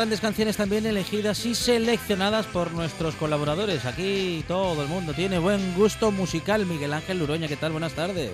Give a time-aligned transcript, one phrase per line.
[0.00, 3.84] Grandes canciones también elegidas y seleccionadas por nuestros colaboradores.
[3.84, 6.64] Aquí todo el mundo tiene buen gusto musical.
[6.64, 7.72] Miguel Ángel Uroña, ¿qué tal?
[7.72, 8.32] Buenas tardes.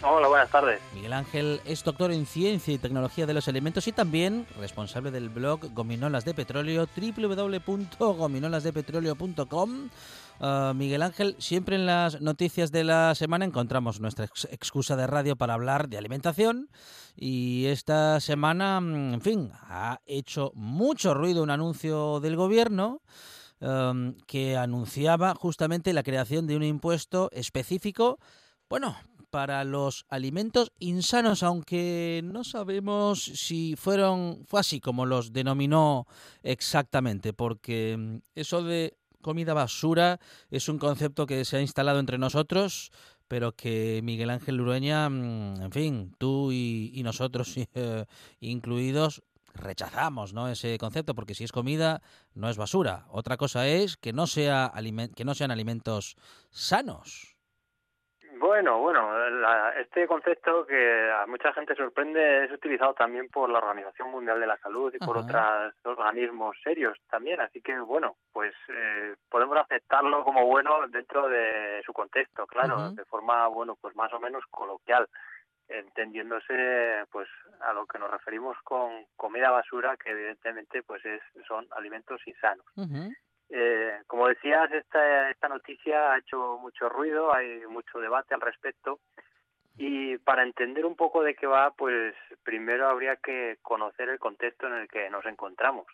[0.00, 0.80] Hola, buenas tardes.
[0.94, 5.28] Miguel Ángel es doctor en Ciencia y Tecnología de los Elementos y también responsable del
[5.28, 9.90] blog Gominolas de Petróleo, www.gominolasdepetróleo.com.
[10.40, 15.34] Ah, Miguel Ángel, siempre en las noticias de la semana encontramos nuestra excusa de radio
[15.34, 16.70] para hablar de alimentación
[17.16, 23.02] y esta semana, mm, en fin, ha hecho mucho ruido un anuncio del gobierno
[24.28, 28.20] que anunciaba justamente la creación de un impuesto específico,
[28.70, 28.96] bueno,
[29.30, 36.06] para los alimentos insanos, aunque no sabemos si fueron fue así como los denominó
[36.42, 40.20] exactamente, porque mm, eso de comida basura
[40.50, 42.90] es un concepto que se ha instalado entre nosotros,
[43.28, 48.04] pero que Miguel Ángel Urueña, mm, en fin, tú y, nosotros eh,
[48.40, 49.22] incluidos,
[49.54, 50.48] rechazamos ¿no?
[50.48, 52.00] ese concepto, porque si es comida,
[52.34, 53.06] no es basura.
[53.10, 54.72] Otra cosa es que no, sea
[55.14, 56.16] que no sean alimentos
[56.50, 57.37] sanos.
[58.38, 59.10] Bueno, bueno,
[59.78, 64.46] este concepto que a mucha gente sorprende es utilizado también por la Organización Mundial de
[64.46, 70.24] la Salud y por otros organismos serios también, así que bueno, pues eh, podemos aceptarlo
[70.24, 75.08] como bueno dentro de su contexto, claro, de forma, bueno, pues más o menos coloquial,
[75.68, 77.28] entendiéndose pues
[77.60, 82.66] a lo que nos referimos con comida basura, que evidentemente pues es, son alimentos insanos.
[83.50, 89.00] Eh, como decías, esta, esta noticia ha hecho mucho ruido, hay mucho debate al respecto.
[89.80, 94.66] Y para entender un poco de qué va, pues primero habría que conocer el contexto
[94.66, 95.86] en el que nos encontramos.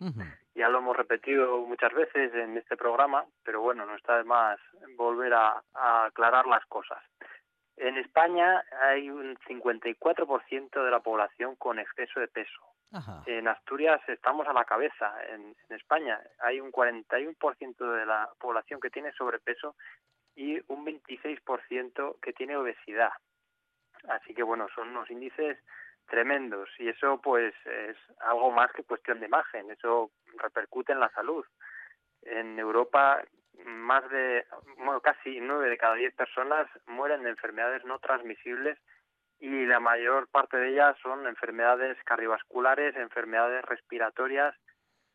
[0.55, 4.57] Ya lo hemos repetido muchas veces en este programa, pero bueno, no está de más
[4.97, 6.97] volver a, aclarar las cosas.
[7.77, 12.61] En España hay un 54% de la población con exceso de peso.
[13.25, 15.13] En Asturias estamos a la cabeza.
[15.29, 19.75] En, España hay un 41% de la población que tiene sobrepeso
[20.35, 23.11] y un 26% que tiene obesidad.
[24.07, 25.57] Así que bueno, son unos índices
[26.07, 31.09] tremendos y eso pues es algo más que cuestión de imagen, eso repercute en la
[31.09, 31.43] salud.
[32.21, 33.21] En Europa
[33.65, 34.45] más de,
[34.77, 38.77] bueno, casi nueve de cada diez personas mueren de enfermedades no transmisibles
[39.39, 44.55] y la mayor parte de ellas son enfermedades cardiovasculares, enfermedades respiratorias,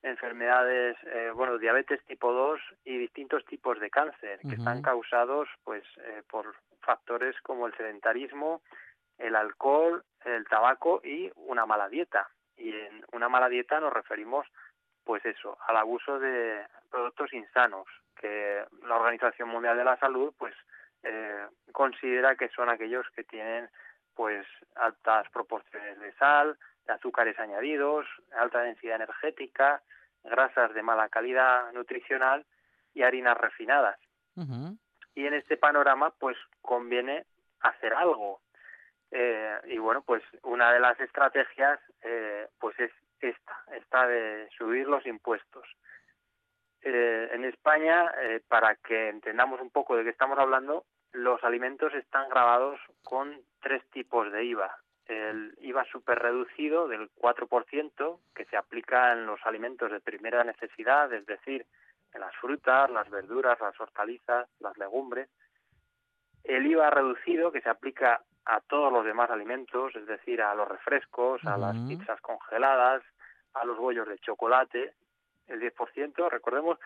[0.03, 5.85] enfermedades, eh, bueno, diabetes tipo 2 y distintos tipos de cáncer que están causados pues
[5.99, 8.63] eh, por factores como el sedentarismo,
[9.19, 12.31] el alcohol, el tabaco y una mala dieta.
[12.57, 14.47] Y en una mala dieta nos referimos
[15.05, 17.87] pues eso, al abuso de productos insanos,
[18.21, 20.55] que la Organización Mundial de la Salud pues
[21.03, 23.69] eh, considera que son aquellos que tienen
[24.15, 29.83] pues altas proporciones de sal, de azúcares añadidos, alta densidad energética,
[30.23, 32.45] grasas de mala calidad nutricional
[32.93, 33.99] y harinas refinadas.
[35.15, 37.25] Y en este panorama pues conviene
[37.61, 38.41] hacer algo.
[39.11, 44.87] Eh, y bueno, pues una de las estrategias eh, pues es esta, esta de subir
[44.87, 45.67] los impuestos.
[46.83, 51.93] Eh, en España, eh, para que entendamos un poco de qué estamos hablando, los alimentos
[51.95, 54.75] están grabados con tres tipos de IVA.
[55.07, 61.13] El IVA super reducido del 4%, que se aplica en los alimentos de primera necesidad,
[61.13, 61.67] es decir,
[62.15, 65.29] en las frutas, las verduras, las hortalizas, las legumbres.
[66.45, 70.67] El IVA reducido, que se aplica a todos los demás alimentos, es decir, a los
[70.67, 73.03] refrescos, a las pizzas congeladas,
[73.55, 74.95] a los bollos de chocolate,
[75.51, 76.79] el 10%, recordemos,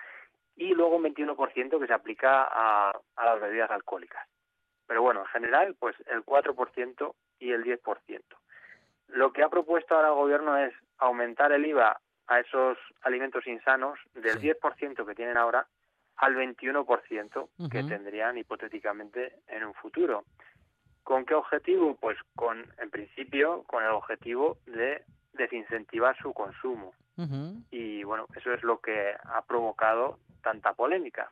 [0.57, 4.27] y luego un 21% que se aplica a, a las bebidas alcohólicas.
[4.87, 8.23] Pero bueno, en general, pues el 4% y el 10%.
[9.09, 13.99] Lo que ha propuesto ahora el gobierno es aumentar el IVA a esos alimentos insanos
[14.15, 15.67] del 10% que tienen ahora
[16.17, 20.25] al 21% que tendrían hipotéticamente en un futuro.
[21.03, 21.97] ¿Con qué objetivo?
[21.97, 26.95] Pues con, en principio, con el objetivo de desincentivar su consumo.
[27.71, 31.31] Y bueno, eso es lo que ha provocado tanta polémica.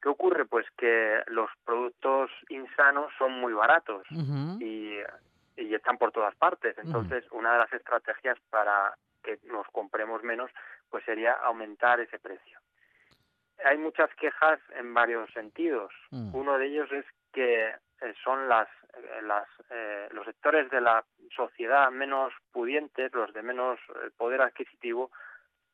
[0.00, 0.46] ¿Qué ocurre?
[0.46, 4.06] Pues que los productos insanos son muy baratos
[4.60, 4.96] y,
[5.56, 6.76] y, están por todas partes.
[6.78, 10.50] Entonces, una de las estrategias para que nos compremos menos,
[10.88, 12.58] pues sería aumentar ese precio.
[13.64, 15.92] Hay muchas quejas en varios sentidos.
[16.10, 16.34] Mm.
[16.34, 17.74] Uno de ellos es que
[18.24, 21.04] son las, eh, las eh, los sectores de la
[21.34, 23.78] sociedad menos pudientes, los de menos
[24.16, 25.10] poder adquisitivo,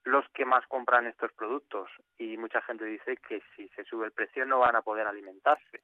[0.05, 1.88] los que más compran estos productos.
[2.19, 5.82] Y mucha gente dice que si se sube el precio no van a poder alimentarse.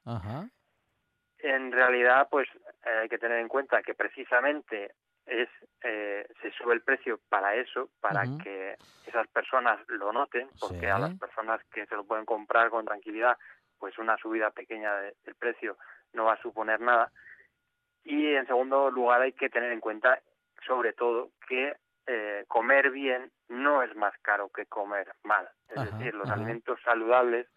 [1.39, 2.47] En realidad, pues
[2.83, 4.93] hay que tener en cuenta que precisamente
[5.25, 5.49] es
[5.81, 8.75] se sube el precio para eso, para que
[9.05, 13.37] esas personas lo noten, porque a las personas que se lo pueden comprar con tranquilidad,
[13.77, 15.77] pues una subida pequeña del precio
[16.13, 17.11] no va a suponer nada.
[18.03, 20.19] Y en segundo lugar hay que tener en cuenta,
[20.65, 21.75] sobre todo, que
[22.07, 25.47] eh, comer bien no es más caro que comer mal.
[25.69, 27.47] Es decir, los alimentos saludables,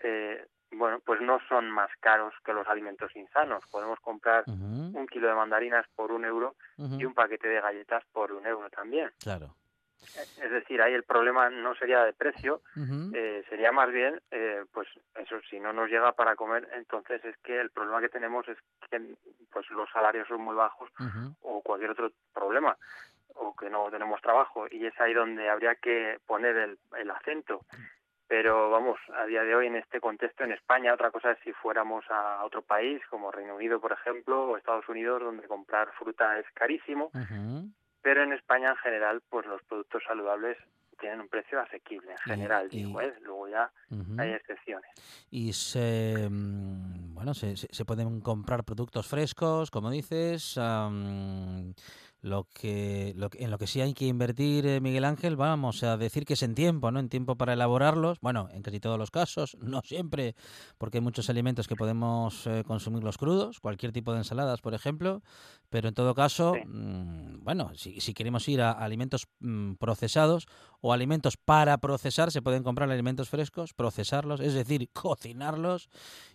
[0.00, 3.64] eh, bueno, pues no son más caros que los alimentos insanos.
[3.70, 8.32] Podemos comprar un kilo de mandarinas por un euro y un paquete de galletas por
[8.32, 9.10] un euro también.
[9.20, 9.56] Claro.
[10.42, 12.62] Es decir, ahí el problema no sería de precio,
[13.14, 14.88] eh, sería más bien, eh, pues
[15.48, 18.58] si no nos llega para comer, entonces es que el problema que tenemos es
[18.90, 19.14] que
[19.50, 20.90] pues los salarios son muy bajos
[21.42, 22.76] o cualquier otro problema,
[23.34, 27.64] o que no tenemos trabajo, y es ahí donde habría que poner el, el acento.
[28.28, 31.52] Pero vamos, a día de hoy en este contexto en España, otra cosa es si
[31.52, 36.38] fuéramos a otro país, como Reino Unido, por ejemplo, o Estados Unidos, donde comprar fruta
[36.38, 37.10] es carísimo
[38.02, 40.58] pero en España en general pues los productos saludables
[41.02, 43.12] tienen un precio asequible en general digo ¿eh?
[43.22, 43.70] luego ya
[44.18, 44.88] hay excepciones
[45.30, 50.56] y se mm, bueno se, se, pueden comprar productos frescos como dices
[52.22, 55.96] lo que, lo en lo que sí hay que invertir, eh, Miguel Ángel, vamos a
[55.96, 57.00] decir que es en tiempo, ¿no?
[57.00, 58.20] En tiempo para elaborarlos.
[58.20, 60.36] Bueno, en casi todos los casos, no siempre,
[60.78, 65.20] porque hay muchos alimentos que podemos eh, consumirlos crudos, cualquier tipo de ensaladas, por ejemplo.
[65.68, 70.46] Pero en todo caso, mm, bueno, si, si, queremos ir a alimentos mm, procesados
[70.80, 75.88] o alimentos para procesar, se pueden comprar alimentos frescos, procesarlos, es decir, cocinarlos.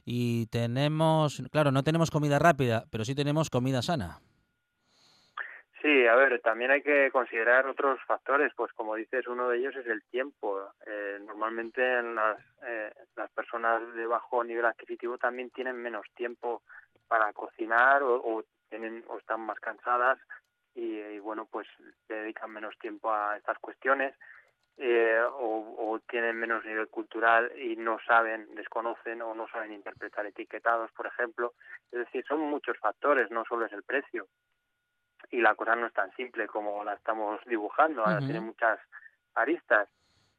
[0.03, 4.19] Y tenemos, claro, no tenemos comida rápida, pero sí tenemos comida sana.
[5.87, 9.73] Sí, a ver, también hay que considerar otros factores, pues como dices, uno de ellos
[9.77, 10.69] es el tiempo.
[10.85, 16.61] Eh, normalmente en las, eh, las personas de bajo nivel adquisitivo también tienen menos tiempo
[17.07, 20.19] para cocinar o, tienen o están más cansadas
[20.75, 21.69] y, bueno, pues
[22.09, 24.13] dedican menos tiempo a estas cuestiones.
[24.75, 30.91] Eh, o, tienen menos nivel cultural y no saben, desconocen o no saben interpretar etiquetados,
[30.91, 31.53] por ejemplo.
[31.93, 34.27] Es decir, son muchos factores, no solo es el precio
[35.31, 38.79] y la cosa no es tan simple como la estamos dibujando, ahora tiene muchas
[39.35, 39.89] aristas.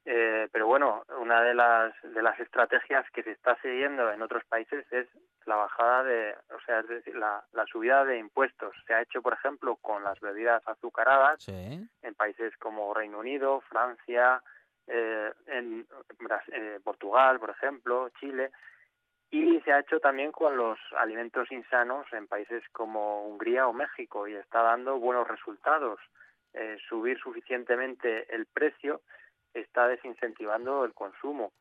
[0.04, 4.42] Eh, pero bueno, una de las de las estrategias que se está siguiendo en otros
[4.47, 5.06] países es
[5.44, 8.75] la bajada de, o sea, es decir, la, la subida de impuestos.
[8.87, 14.42] Se ha hecho, por ejemplo, con las bebidas azucaradas en países como Reino Unido, Francia,
[14.87, 15.87] eh, en
[16.52, 18.50] eh, Portugal, por ejemplo, Chile
[19.30, 24.26] y se ha hecho también con los alimentos insanos en países como Hungría o México
[24.26, 26.00] y está dando buenos resultados.
[26.54, 29.02] Eh, subir suficientemente el precio
[29.52, 31.52] está desincentivando el consumo.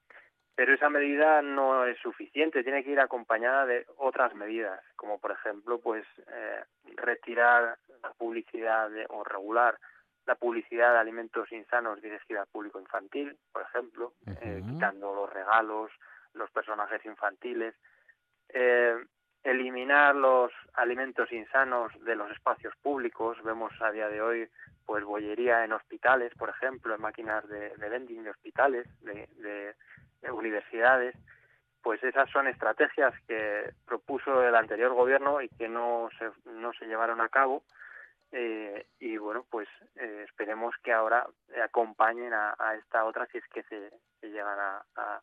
[0.56, 5.32] Pero esa medida no es suficiente, tiene que ir acompañada de otras medidas, como por
[5.32, 6.64] ejemplo, pues eh,
[6.96, 9.78] retirar la publicidad o regular
[10.26, 15.90] la publicidad de alimentos insanos dirigida al público infantil, por ejemplo, eh, quitando los regalos,
[16.38, 17.76] los personajes infantiles,
[18.50, 18.96] eh,
[19.44, 23.38] eliminar los alimentos insanos de los espacios públicos.
[23.44, 24.50] Vemos a día de hoy
[24.86, 29.76] pues bollería en hospitales, por ejemplo, en máquinas de, vending de hospitales, de,
[30.32, 31.16] universidades.
[31.82, 36.86] Pues esas son estrategias que propuso el anterior gobierno y que no se, no se
[36.86, 37.64] llevaron a cabo.
[38.32, 41.26] Eh, y bueno, pues eh, esperemos que ahora
[41.64, 43.90] acompañen a, esta otra si es que se,
[44.22, 45.22] llegan a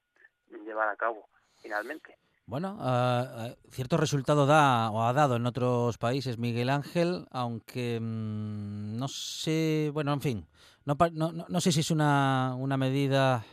[0.65, 1.29] llevar a cabo
[1.61, 2.19] finalmente.
[2.47, 8.99] Bueno, uh, cierto resultado da o ha dado en otros países Miguel Ángel, aunque mmm,
[8.99, 10.47] no sé, bueno, en fin,
[10.85, 13.47] no, no, no sé si es una, una medida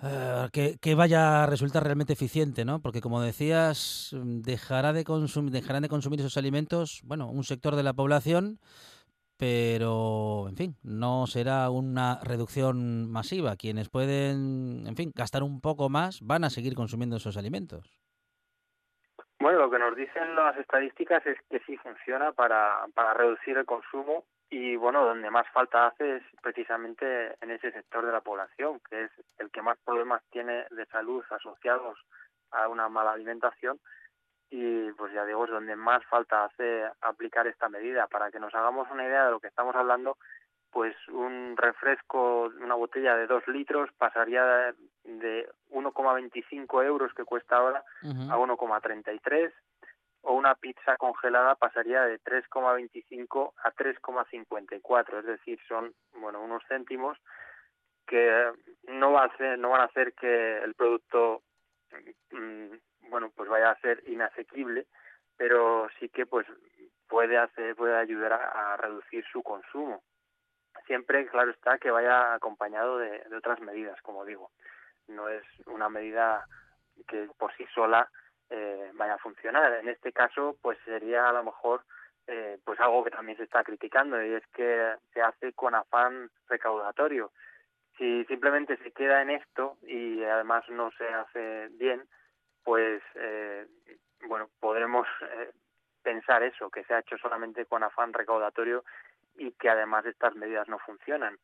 [0.00, 2.80] uh, que, que, vaya a resultar realmente eficiente, ¿no?
[2.80, 7.82] Porque como decías, dejará de consumir, dejarán de consumir esos alimentos, bueno, un sector de
[7.82, 8.60] la población
[9.38, 13.56] pero en fin, no será una reducción masiva.
[13.56, 17.98] Quienes pueden, en fin, gastar un poco más van a seguir consumiendo esos alimentos.
[19.38, 23.66] Bueno, lo que nos dicen las estadísticas es que sí funciona para, para reducir el
[23.66, 28.80] consumo y bueno, donde más falta hace es precisamente en ese sector de la población,
[28.88, 31.98] que es el que más problemas tiene de salud asociados
[32.52, 33.78] a una mala alimentación
[34.50, 38.06] y pues ya digo es donde más falta hace aplicar esta medida.
[38.06, 40.16] Para que nos hagamos una idea de lo que estamos hablando
[40.70, 44.74] pues un refresco una botella de dos litros pasaría
[45.04, 49.52] de 1,25 euros que cuesta ahora a 1,33
[50.22, 57.16] o una pizza congelada pasaría de 3,25 a 3,54 es decir son bueno unos céntimos
[58.06, 58.52] que
[58.88, 61.42] no va a hacer, no van a hacer que el producto
[62.30, 62.74] mm,
[63.10, 64.86] bueno, pues vaya a ser inasequible,
[65.36, 66.46] pero sí que pues
[67.08, 70.02] puede hacer, puede ayudar a, reducir su consumo.
[70.86, 74.50] Siempre, claro está, que vaya acompañado de, otras medidas, como digo.
[75.08, 76.44] No es una medida
[77.08, 78.08] que por sí sola
[78.50, 79.72] eh, vaya a funcionar.
[79.74, 81.82] En este caso, pues sería a lo mejor
[82.28, 86.30] eh, pues algo que también se está criticando y es que se hace con afán
[86.48, 87.30] recaudatorio.
[87.96, 92.02] Si simplemente se queda en esto y además no se hace bien,
[92.66, 93.64] pues eh,
[94.26, 95.52] bueno, podremos eh,
[96.02, 98.84] pensar eso, que se ha hecho solamente con afán recaudatorio
[99.36, 101.38] y que además estas medidas no funcionan.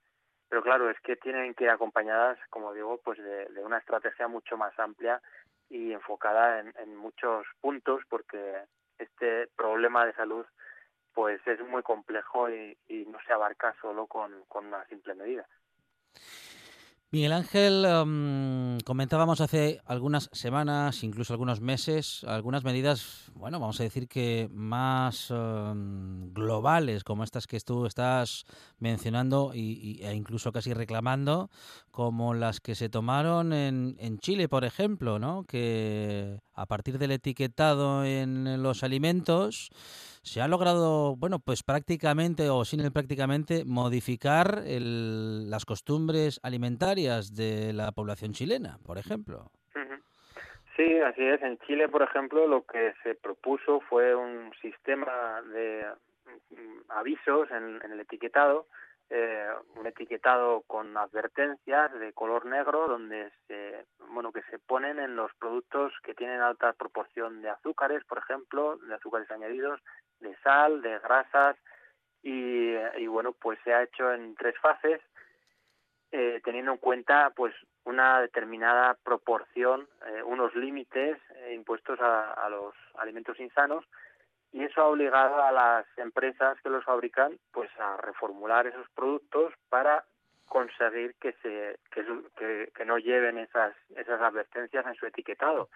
[0.48, 4.56] Pero claro, es que tienen que ir acompañadas, como digo, pues de, una estrategia mucho
[4.56, 5.22] más amplia
[5.70, 8.64] y enfocada en, muchos puntos, porque
[8.98, 10.44] este problema de salud
[11.14, 12.76] pues es muy complejo y,
[13.06, 15.46] no se abarca solo con, con una simple medida.
[17.14, 23.82] Miguel Ángel, em, comentábamos hace algunas semanas, incluso algunos meses, algunas medidas, bueno, vamos a
[23.82, 28.46] decir que más em, globales, como estas que tú estás
[28.78, 31.50] mencionando y, e incluso casi reclamando,
[31.90, 35.44] como las que se tomaron en, en Chile, por ejemplo, ¿no?
[35.44, 39.68] Que a partir del etiquetado en los alimentos,
[40.22, 47.72] se ha logrado, bueno, pues prácticamente o sin el prácticamente modificar las costumbres alimentarias de
[47.72, 49.50] la población chilena, por ejemplo.
[50.76, 51.42] Sí, así es.
[51.42, 55.84] En Chile, por ejemplo, lo que se propuso fue un sistema de
[56.50, 58.66] mm, avisos en el etiquetado
[59.14, 65.16] eh, un etiquetado con advertencias de color negro donde se bueno que se ponen en
[65.16, 69.80] los productos que tienen alta proporción de azúcares por ejemplo de azúcares añadidos
[70.20, 71.56] de sal de grasas
[72.22, 75.00] y, y bueno, pues se ha hecho en tres fases,
[76.12, 77.54] eh, teniendo en cuenta pues
[77.84, 83.84] una determinada proporción, eh, unos límites eh, impuestos a, a, los alimentos insanos
[84.52, 89.52] y eso ha obligado a las empresas que los fabrican pues a reformular esos productos
[89.68, 90.04] para
[90.46, 95.70] conseguir que se que, que, no lleven esas esas advertencias en su etiquetado.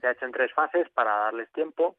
[0.00, 1.96] Se ha hecho en tres fases para darles tiempo.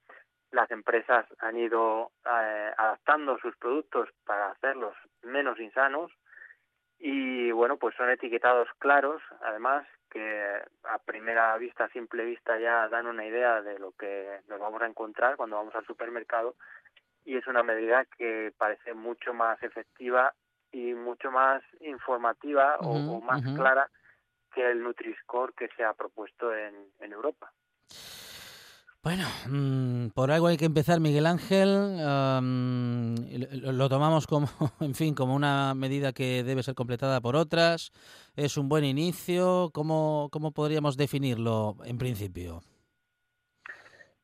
[0.52, 6.12] Las empresas han ido eh, adaptando sus productos para hacerlos menos insanos
[7.04, 12.88] y bueno, pues son etiquetados claros, además que a primera vista, a simple vista ya
[12.90, 16.56] dan una idea de lo que nos vamos a encontrar cuando vamos al supermercado
[17.26, 20.34] y es una medida que parece mucho más efectiva
[20.72, 23.90] y mucho más informativa o, más clara
[24.54, 27.52] que el Nutri-Score que se ha propuesto en, en Europa.
[29.04, 31.98] Bueno, mm, por algo hay que empezar, Miguel Ángel.
[33.76, 34.46] lo tomamos como,
[34.80, 37.92] en fin, como una medida que debe ser completada por otras.
[38.36, 39.72] Es un buen inicio.
[39.74, 42.62] ¿Cómo, cómo podríamos definirlo en principio?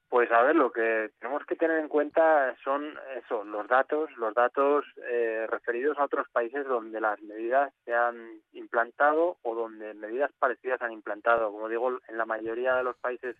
[0.10, 4.34] Pues a ver, lo que tenemos que tener en cuenta son eso, los datos, los
[4.36, 10.32] datos eh, referidos a otros países donde las medidas se han implantado o donde medidas
[10.40, 11.52] parecidas han implantado.
[11.52, 13.36] Como digo, en la mayoría de los países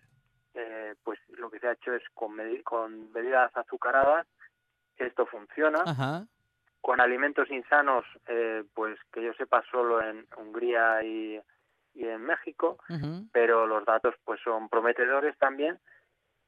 [0.58, 4.26] eh, pues lo que se ha hecho es con, con bebidas azucaradas,
[4.96, 6.26] esto funciona.
[6.80, 11.40] Con alimentos insanos, eh, pues que yo sepa solo en Hungría y,
[11.94, 12.78] en México,
[13.32, 15.78] pero los datos pues son prometedores también.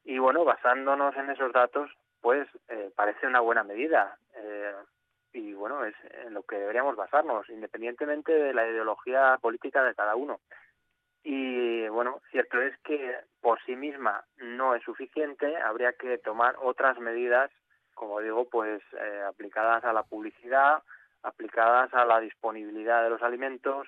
[0.05, 1.90] Y bueno, basándonos en esos datos,
[2.21, 4.19] pues eh, parece una buena medida.
[5.33, 5.95] y bueno, es
[6.26, 10.40] en lo que deberíamos basarnos, independientemente de la ideología política de cada uno.
[11.23, 16.99] Y bueno, cierto es que por sí misma no es suficiente, habría que tomar otras
[16.99, 17.50] medidas,
[17.95, 20.83] como digo, pues eh, aplicadas a la publicidad,
[21.23, 23.87] aplicadas a la disponibilidad de los alimentos,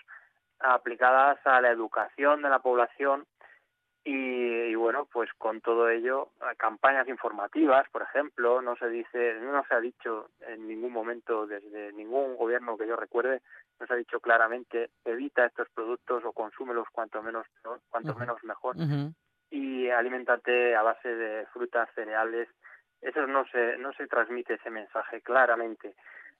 [0.59, 3.27] aplicadas a la educación de la población
[4.05, 4.51] y,
[5.12, 10.31] pues con todo ello, campañas informativas, por ejemplo, no se dice, no se ha dicho
[10.40, 13.42] en ningún momento desde ningún gobierno que yo recuerde,
[13.78, 17.47] no se ha dicho claramente evita estos productos o consúmelos cuanto menos
[17.90, 18.76] cuanto menos mejor
[19.50, 22.49] y alimentate a base de frutas, cereales.
[23.02, 25.95] Eso no se no se transmite ese mensaje claramente.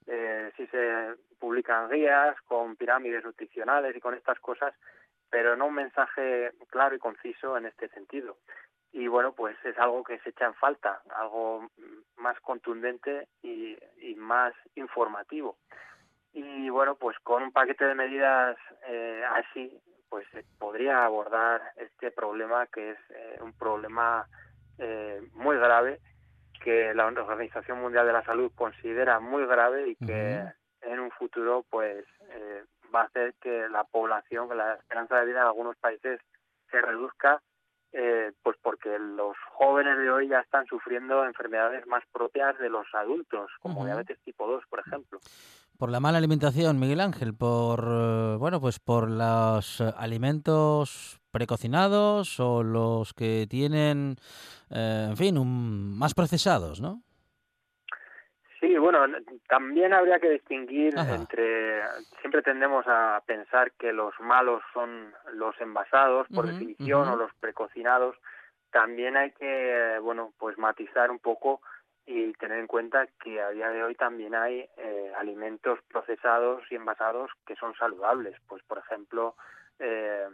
[0.07, 4.75] Eh, sí se publican guías con pirámides nutricionales y con estas cosas,
[5.33, 8.37] pero no un mensaje claro y conciso en este sentido.
[8.92, 11.71] Y bueno, pues es algo que se echa en falta, algo
[12.18, 13.79] más contundente y,
[14.16, 15.57] más informativo.
[16.35, 22.11] Y bueno, pues con un paquete de medidas eh, así, pues se podría abordar este
[22.11, 24.27] problema que es eh, un problema
[24.79, 25.99] eh, muy grave
[26.62, 30.45] que la Organización Mundial de la Salud considera muy grave y que
[30.83, 35.26] en un futuro pues eh, va a hacer que la población, que la esperanza de
[35.26, 36.20] vida en algunos países
[36.70, 37.40] se reduzca,
[37.92, 42.87] eh, pues porque los jóvenes de hoy ya están sufriendo enfermedades más propias de los
[42.94, 45.18] adultos, como diabetes tipo 2, por ejemplo.
[45.78, 52.62] Por la mala alimentación, Miguel Ángel, por eh, bueno, pues por los alimentos precocinados o
[52.62, 54.16] los que tienen,
[54.70, 57.02] eh, en fin, un, más procesados, ¿no?
[58.62, 59.05] Sí, bueno,
[59.48, 61.83] también habría que distinguir entre,
[62.20, 68.14] siempre tendemos a pensar que los malos son los envasados, por definición, o los precocinados.
[68.70, 71.61] También hay que, bueno, pues matizar un poco
[72.07, 76.77] y tener en cuenta que a día de hoy también hay eh, alimentos procesados y
[76.77, 79.35] envasados que son saludables, pues por ejemplo,
[79.81, 80.29] eh,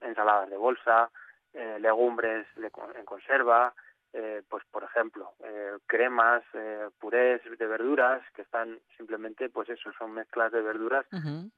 [0.00, 1.08] ensaladas de bolsa,
[1.54, 3.72] eh, legumbres en conserva,
[4.12, 9.92] eh, pues por ejemplo eh, cremas eh, purés de verduras que están simplemente pues eso
[9.96, 11.06] son mezclas de verduras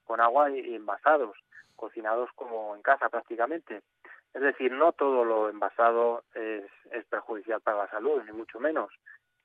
[0.05, 1.35] con agua y, envasados
[1.75, 3.81] cocinados como en casa prácticamente.
[4.35, 8.93] Es decir no todo lo envasado es, es perjudicial para la salud ni mucho menos.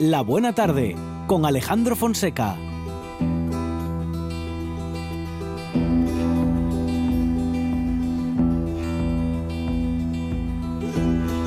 [0.00, 0.94] La Buena Tarde
[1.26, 2.56] con Alejandro Fonseca.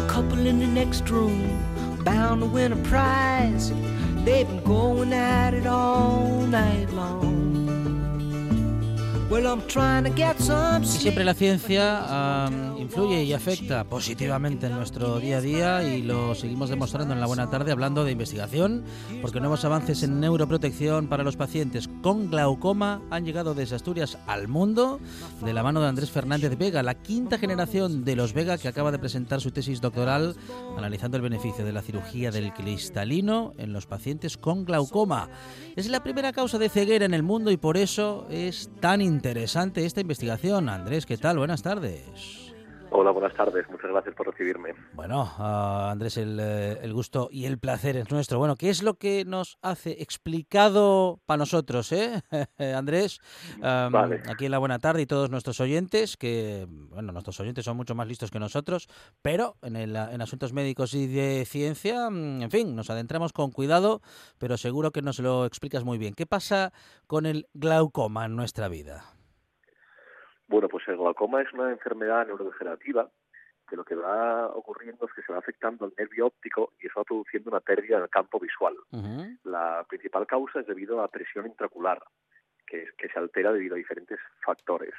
[0.10, 1.64] Couple in the next room,
[2.04, 3.72] bound to win a prize.
[4.26, 7.41] They've been going at it all night long.
[10.94, 16.02] Y siempre la ciencia um, influye y afecta positivamente en nuestro día a día y
[16.02, 18.84] lo seguimos demostrando en la buena tarde hablando de investigación,
[19.22, 24.50] porque nuevos avances en neuroprotección para los pacientes con glaucoma han llegado desde Asturias al
[24.50, 25.00] mundo
[25.42, 28.92] de la mano de Andrés Fernández Vega, la quinta generación de los Vega que acaba
[28.92, 30.36] de presentar su tesis doctoral
[30.78, 35.30] analizando el beneficio de la cirugía del cristalino en los pacientes con glaucoma.
[35.78, 39.21] Es la primera causa de ceguera en el mundo y por eso es tan interesante
[39.86, 40.68] esta investigación.
[40.68, 41.38] Andrés, ¿qué tal?
[41.38, 42.41] Buenas tardes.
[42.94, 43.70] Hola, buenas tardes.
[43.70, 44.74] Muchas gracias por recibirme.
[44.92, 48.38] Bueno, uh, Andrés, el, eh, el, gusto y el placer es nuestro.
[48.38, 52.22] Bueno, ¿qué es lo que nos hace explicado para nosotros, eh?
[52.76, 53.22] Andrés?
[53.60, 54.22] Um, Vale.
[54.28, 57.96] Aquí en la buena tarde y todos nuestros oyentes, que, bueno, nuestros oyentes son mucho
[57.96, 58.90] más listos que nosotros,
[59.22, 63.52] pero en, el, en asuntos médicos y de ciencia, mm, en fin, nos adentramos con
[63.52, 64.02] cuidado,
[64.38, 66.14] pero seguro que nos lo explicas muy bien.
[66.14, 66.74] ¿Qué pasa
[67.08, 69.06] con el glaucoma en nuestra vida?
[70.52, 73.10] Bueno, pues el glaucoma es una enfermedad neurodegenerativa
[73.70, 77.00] que lo que va ocurriendo es que se va afectando el nervio óptico y eso
[77.00, 78.76] va produciendo una pérdida del campo visual.
[78.92, 79.38] Uh -huh.
[79.46, 82.04] La principal causa es debido a la presión intraocular,
[82.68, 84.94] que, que se altera debido a diferentes factores.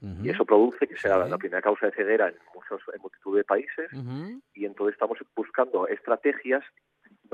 [0.00, 0.24] Uh -huh.
[0.26, 1.30] Y eso produce que sea Sí.
[1.30, 4.42] la primera causa de ceguera en, muchos, en multitud de países Uh -huh.
[4.54, 6.62] y entonces estamos buscando estrategias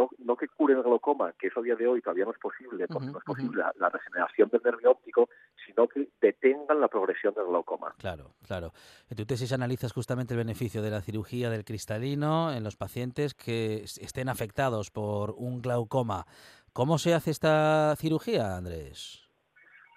[0.00, 2.38] no, no que curen el glaucoma, que eso a día de hoy todavía no es
[2.38, 5.28] posible, porque no es posible la, la regeneración del nervio óptico,
[5.66, 7.94] sino que detengan la progresión del glaucoma.
[7.98, 8.72] Claro, claro.
[9.08, 13.34] En tu tesis analizas justamente el beneficio de la cirugía del cristalino en los pacientes
[13.34, 16.26] que es- estén afectados por un glaucoma.
[16.72, 19.26] ¿Cómo se hace esta cirugía, Andrés?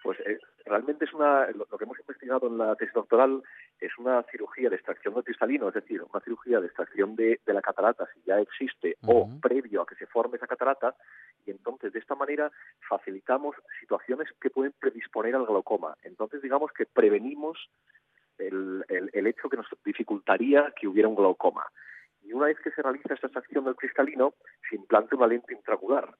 [0.03, 3.41] Pues eh, realmente es una, lo, lo que hemos investigado en la tesis doctoral
[3.85, 7.53] es una cirugía de extracción del cristalino, es decir, una cirugía de extracción de, de
[7.53, 10.95] la catarata si ya existe o previo a que se forme esa catarata,
[11.45, 12.51] y entonces de esta manera
[12.89, 15.95] facilitamos situaciones que pueden predisponer al glaucoma.
[16.03, 17.69] Entonces digamos que prevenimos
[18.37, 21.65] el, el- el hecho que nos dificultaría que hubiera un glaucoma.
[22.23, 24.33] Y una vez que se realiza esta extracción del cristalino,
[24.69, 26.15] se implanta una lente intraocular.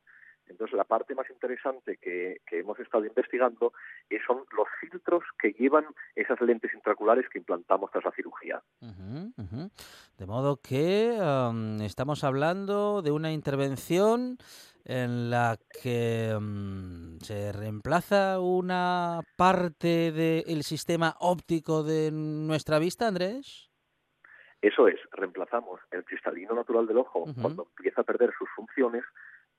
[0.47, 3.73] Entonces, la parte más interesante que, que hemos estado investigando
[4.09, 8.61] eh, son los filtros que llevan esas lentes intraoculares que implantamos tras la cirugía.
[10.17, 14.37] De modo que am, estamos hablando de una intervención
[14.85, 23.69] en la que mm, se reemplaza una parte del sistema óptico de nuestra vista, Andrés.
[24.61, 29.03] Eso es, reemplazamos el cristalino natural del ojo cuando empieza a perder sus funciones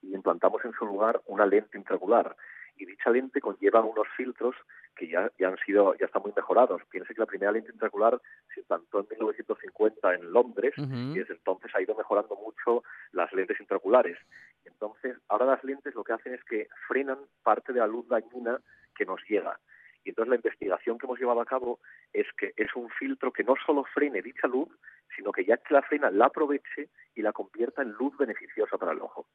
[0.05, 2.37] y implantamos en su lugar una lente intraocular.
[2.77, 4.57] Y dicha lente conlleva unos filtros
[4.97, 6.83] que ya, ya han sido, ya están muy mejorados.
[6.91, 8.21] Piense que la primera lente intraocular
[8.53, 13.61] se implantó en 1950 en Londres y desde entonces ha ido mejorando mucho las lentes
[13.61, 14.19] intraoculares.
[14.65, 18.61] Entonces, ahora las lentes lo que hacen es que frenan parte de la luz dañina
[18.97, 19.59] que nos llega.
[20.05, 21.81] Y entonces la investigación que hemos llevado a cabo
[22.13, 24.69] es que es un filtro que no solo frene dicha luz,
[25.17, 28.93] sino que ya que la frena, la aproveche y la convierta en luz beneficiosa para
[28.93, 29.27] el ojo.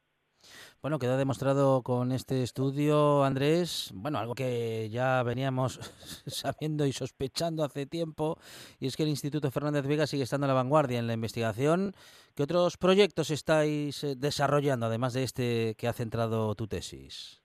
[0.82, 5.74] Bueno, queda demostrado con este estudio, Andrés, bueno, algo que ya veníamos
[6.26, 8.38] sabiendo y sospechando hace tiempo,
[8.78, 11.92] y es que el Instituto Fernández Vega sigue estando a la vanguardia en la investigación.
[12.34, 17.42] ¿Qué otros proyectos estáis eh, desarrollando, además de este que ha centrado tu tesis?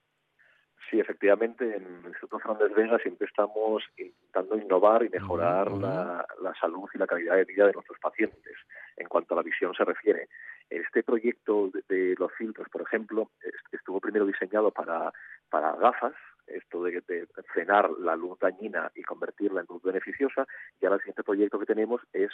[0.90, 6.88] Sí, efectivamente, en el Instituto Fernández Vega siempre estamos intentando innovar y mejorar la salud
[6.94, 8.56] y la calidad de vida de nuestros pacientes
[8.98, 10.30] en cuanto a la visión se refiere.
[10.70, 15.12] Este proyecto de, de los filtros, por ejemplo, est- estuvo primero diseñado para,
[15.50, 16.14] para gafas,
[16.48, 20.48] esto de, de frenar la luz dañina y convertirla en luz beneficiosa,
[20.80, 22.32] y ahora el siguiente proyecto que tenemos es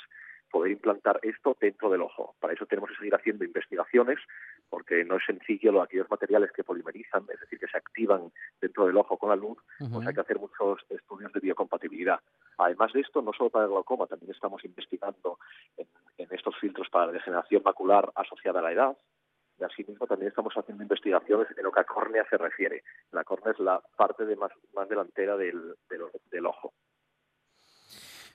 [0.52, 2.36] poder implantar esto dentro del ojo.
[2.40, 4.20] Para eso tenemos que seguir haciendo investigaciones,
[4.70, 8.86] porque no es sencillo lo, aquellos materiales que polimerizan, es decir, que se activan dentro
[8.86, 9.58] del ojo con la luz,
[9.92, 12.20] pues hay que hacer muchos estudios de biocompatibilidad.
[12.58, 15.40] Además de esto, no solo para el glaucoma, también estamos investigando
[15.78, 15.88] en,
[16.32, 18.98] estos filtros para la degeneración macular asociada a la edad,
[19.62, 22.84] y asimismo también estamos haciendo investigaciones en lo que a córnea se refiere.
[23.12, 25.76] La córnea es la parte de más, más delantera del,
[26.32, 26.74] del ojo.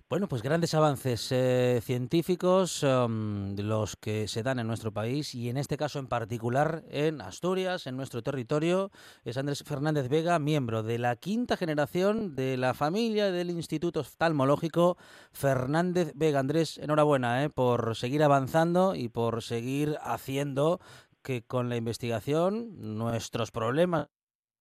[0.08, 5.48] Bueno, pues grandes avances eh, científicos um, los que se dan en nuestro país y
[5.48, 8.92] en este caso en particular en Asturias, en nuestro territorio.
[9.24, 14.96] Es Andrés Fernández Vega, miembro de la quinta generación de la familia del Instituto Oftalmológico
[15.32, 16.38] Fernández Vega.
[16.38, 20.78] Andrés, enhorabuena eh, por seguir avanzando y por seguir haciendo
[21.26, 24.08] que con la investigación nuestros problemas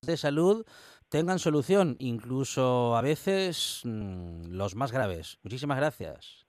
[0.02, 0.66] de salud
[1.10, 5.38] tengan solución, incluso a veces mm, los más graves.
[5.44, 6.48] Muchísimas gracias.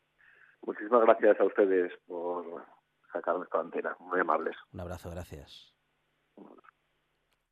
[0.62, 2.64] Muchísimas gracias a ustedes por
[3.12, 3.94] sacar esta antena.
[4.00, 4.56] Muy amables.
[4.72, 5.74] Un abrazo, gracias.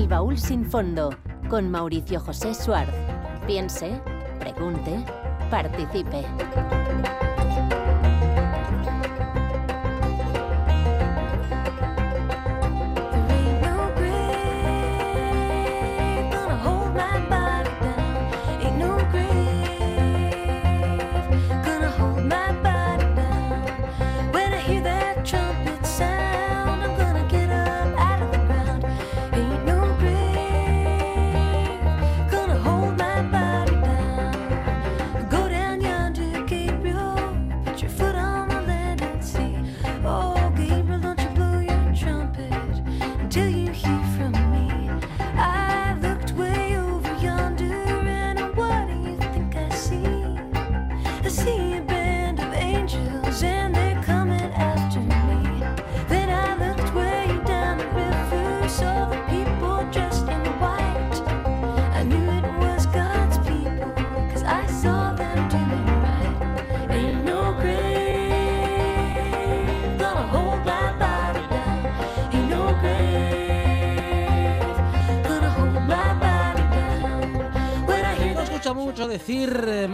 [0.00, 1.10] El baúl sin fondo
[1.50, 2.94] con Mauricio José Suárez.
[3.46, 4.00] Piense,
[4.38, 5.04] pregunte,
[5.50, 6.24] participe.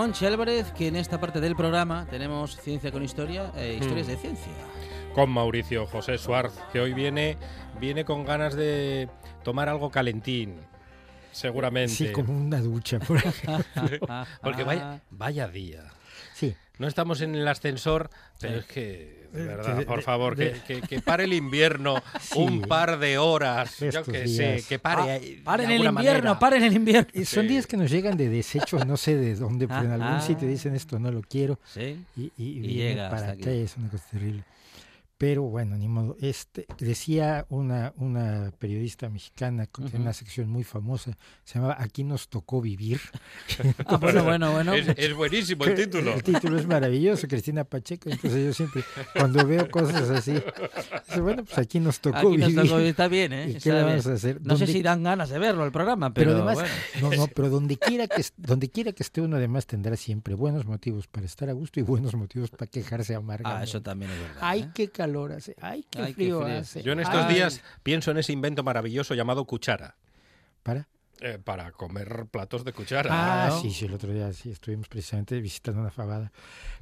[0.07, 4.11] Monchi Álvarez, que en esta parte del programa tenemos Ciencia con Historia e Historias mm.
[4.11, 4.53] de Ciencia.
[5.12, 7.37] Con Mauricio José Suárez, que hoy viene,
[7.81, 9.09] viene con ganas de
[9.42, 10.61] tomar algo calentín.
[11.33, 11.92] Seguramente.
[11.92, 13.01] Sí, como una ducha.
[13.01, 13.21] Por
[14.42, 15.83] Porque vaya, vaya día.
[16.35, 16.55] Sí.
[16.79, 21.32] No estamos en el ascensor, pero es que verdad, por favor, que, que, pare el
[21.32, 22.02] invierno
[22.36, 25.16] un par de horas, yo que sé, que pare.
[25.16, 27.08] Ah, paren el invierno, paren el invierno.
[27.12, 30.20] Y son días que nos llegan de desechos, no sé de dónde, pero en algún
[30.20, 31.58] sitio dicen esto no lo quiero.
[31.72, 32.04] Sí.
[32.16, 34.42] Y, y, llega para acá, es una cosa terrible.
[35.18, 36.16] Pero bueno, ni modo.
[36.20, 42.05] Este, decía una, una periodista mexicana que tiene una sección muy famosa, se llamaba Aquí
[42.05, 43.00] nos tocó vivir.
[43.87, 44.74] Ah, bueno, bueno, bueno.
[44.74, 46.14] Es, buenísimo el título.
[46.14, 48.11] El título es maravilloso, Cristina Pacheco.
[48.11, 50.35] Entonces yo siempre, cuando veo cosas así,
[51.20, 53.59] bueno, pues aquí nos tocó aquí nos Tocó, está bien, ¿eh?
[53.62, 54.40] qué le vamos a hacer?
[54.42, 57.48] No sé si dan ganas de verlo el programa, pero, pero además, no, no, pero
[57.57, 61.48] donde quiera que donde quiera que esté uno además tendrá siempre buenos motivos para estar
[61.48, 63.62] a gusto y buenos motivos para quejarse amargamente.
[63.62, 64.37] Ah, eso también es verdad.
[64.40, 64.70] Ay, ¿eh?
[64.74, 65.55] qué calor hace.
[65.61, 66.83] Ay, qué frío, hace.
[66.83, 69.97] Yo en estos días pienso en ese invento maravilloso llamado cuchara.
[70.62, 70.88] ¿Para?
[71.21, 73.09] Eh, para comer platos de cuchara.
[73.11, 76.31] Ah, sí, sí, el otro día sí estuvimos precisamente visitando una fabada.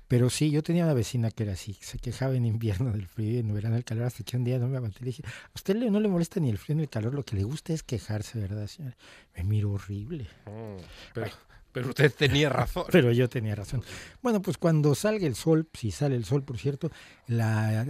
[0.08, 3.32] Pero sí, yo tenía una vecina que era así, se quejaba en invierno del frío
[3.32, 5.22] y en verano del calor, hasta que un día no me aguanté y le dije,
[5.26, 7.72] a usted no le molesta ni el frío ni el calor, lo que le gusta
[7.72, 8.96] es quejarse, ¿verdad, señora?
[9.36, 10.24] Me miro horrible.
[10.46, 10.82] Mm,
[11.14, 11.26] pero,
[11.74, 12.84] pero usted tenía razón.
[12.92, 13.82] Pero yo tenía razón.
[14.22, 16.92] Bueno, pues cuando salga el sol, si sale el sol, por cierto,
[17.26, 17.80] la,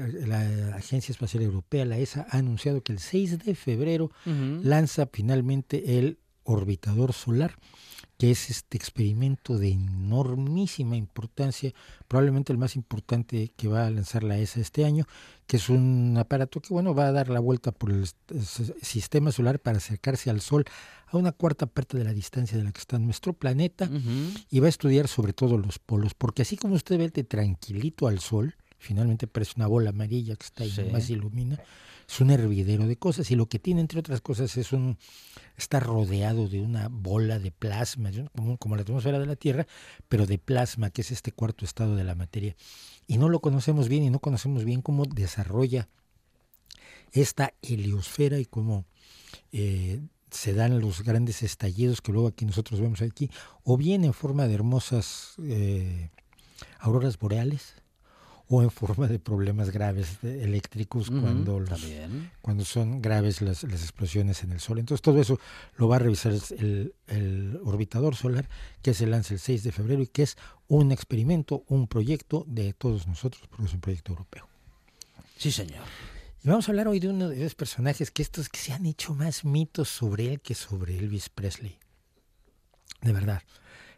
[0.74, 6.18] Agencia Espacial Europea, la ESA, ha anunciado que el 6 de febrero lanza finalmente el
[6.44, 7.56] orbitador solar
[8.18, 11.72] que es este experimento de enormísima importancia,
[12.06, 15.04] probablemente el más importante que va a lanzar la ESA este año,
[15.46, 18.06] que es un aparato que bueno va a dar la vuelta por el
[18.82, 20.64] sistema solar para acercarse al Sol
[21.08, 23.90] a una cuarta parte de la distancia de la que está nuestro planeta
[24.50, 28.20] y va a estudiar sobre todo los polos, porque así como usted ve tranquilito al
[28.20, 31.58] Sol, finalmente parece una bola amarilla que está ahí y más ilumina,
[32.08, 34.98] es un hervidero de cosas y lo que tiene entre otras cosas es un
[35.56, 38.10] está rodeado de una bola de plasma
[38.58, 39.66] como, la atmósfera de la Tierra
[40.08, 42.56] pero de plasma que es este cuarto estado de la materia.
[43.06, 45.88] Y no lo conocemos bien y no conocemos bien cómo desarrolla
[47.12, 48.86] esta heliosfera y cómo
[49.52, 53.30] eh, se dan los grandes estallidos que luego aquí nosotros vemos aquí
[53.62, 56.10] o bien en forma de hermosas eh,
[56.80, 57.83] auroras boreales
[58.48, 61.64] o en forma de problemas graves eléctricos cuando
[62.42, 64.78] cuando son graves las, explosiones en el Sol.
[64.78, 65.38] Entonces todo eso
[65.76, 68.48] lo va a revisar el, el, orbitador solar
[68.82, 70.36] que se lanza el 6 de febrero y que es
[70.68, 74.46] un experimento, un proyecto de todos nosotros, porque es un proyecto europeo.
[75.36, 75.84] Sí, señor.
[76.42, 78.84] Y vamos a hablar hoy de uno de esos personajes que estos que se han
[78.84, 81.78] hecho más mitos sobre él que sobre Elvis Presley.
[83.00, 83.42] De verdad.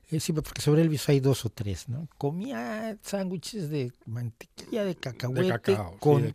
[0.08, 2.08] Eh, sí, porque sobre Elvis hay dos o tres, ¿no?
[2.16, 6.32] Comía sándwiches de mantequilla de cacahuete con,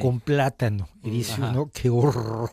[0.00, 0.88] con, plátano.
[1.02, 2.50] Y dice uno, qué horror.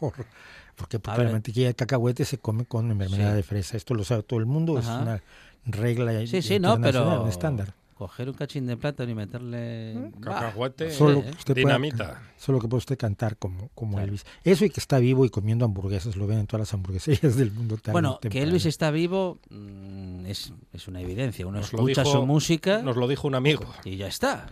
[0.76, 3.78] Porque, porque la mantequilla de cacahuete se come con mermelada de fresa.
[3.78, 5.22] Esto lo sabe todo el mundo, es una
[5.66, 7.24] regla sí, sí, no, pero...
[7.24, 10.20] un estándar coger un cachín de plátano y meterle ¿Mm?
[10.20, 12.22] cacahuete, solo dinamita.
[12.38, 14.26] solo que puede usted cantar como, como Elvis.
[14.44, 17.52] Eso y que está vivo y comiendo hamburguesas, lo ven en todas las hamburgueserías del
[17.52, 17.80] mundo.
[17.92, 21.48] bueno, que Elvis está vivo mm, es, es, una evidencia.
[21.48, 22.82] Uno escucha su música.
[22.82, 23.66] Nos lo dijo un amigo.
[23.86, 24.48] Y ya está.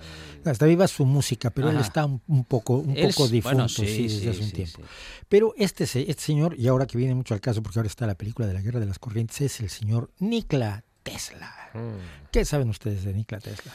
[0.45, 4.43] Está viva su música, pero él está un, poco, un poco difunto sí, desde hace
[4.43, 4.81] un tiempo.
[5.27, 8.15] Pero este, este señor, y ahora que viene mucho al caso, porque ahora está la
[8.15, 11.53] película de la Guerra de las Corrientes, es el señor Nikola Tesla.
[11.73, 12.31] Mm.
[12.31, 13.73] ¿Qué saben ustedes de Nikola Tesla?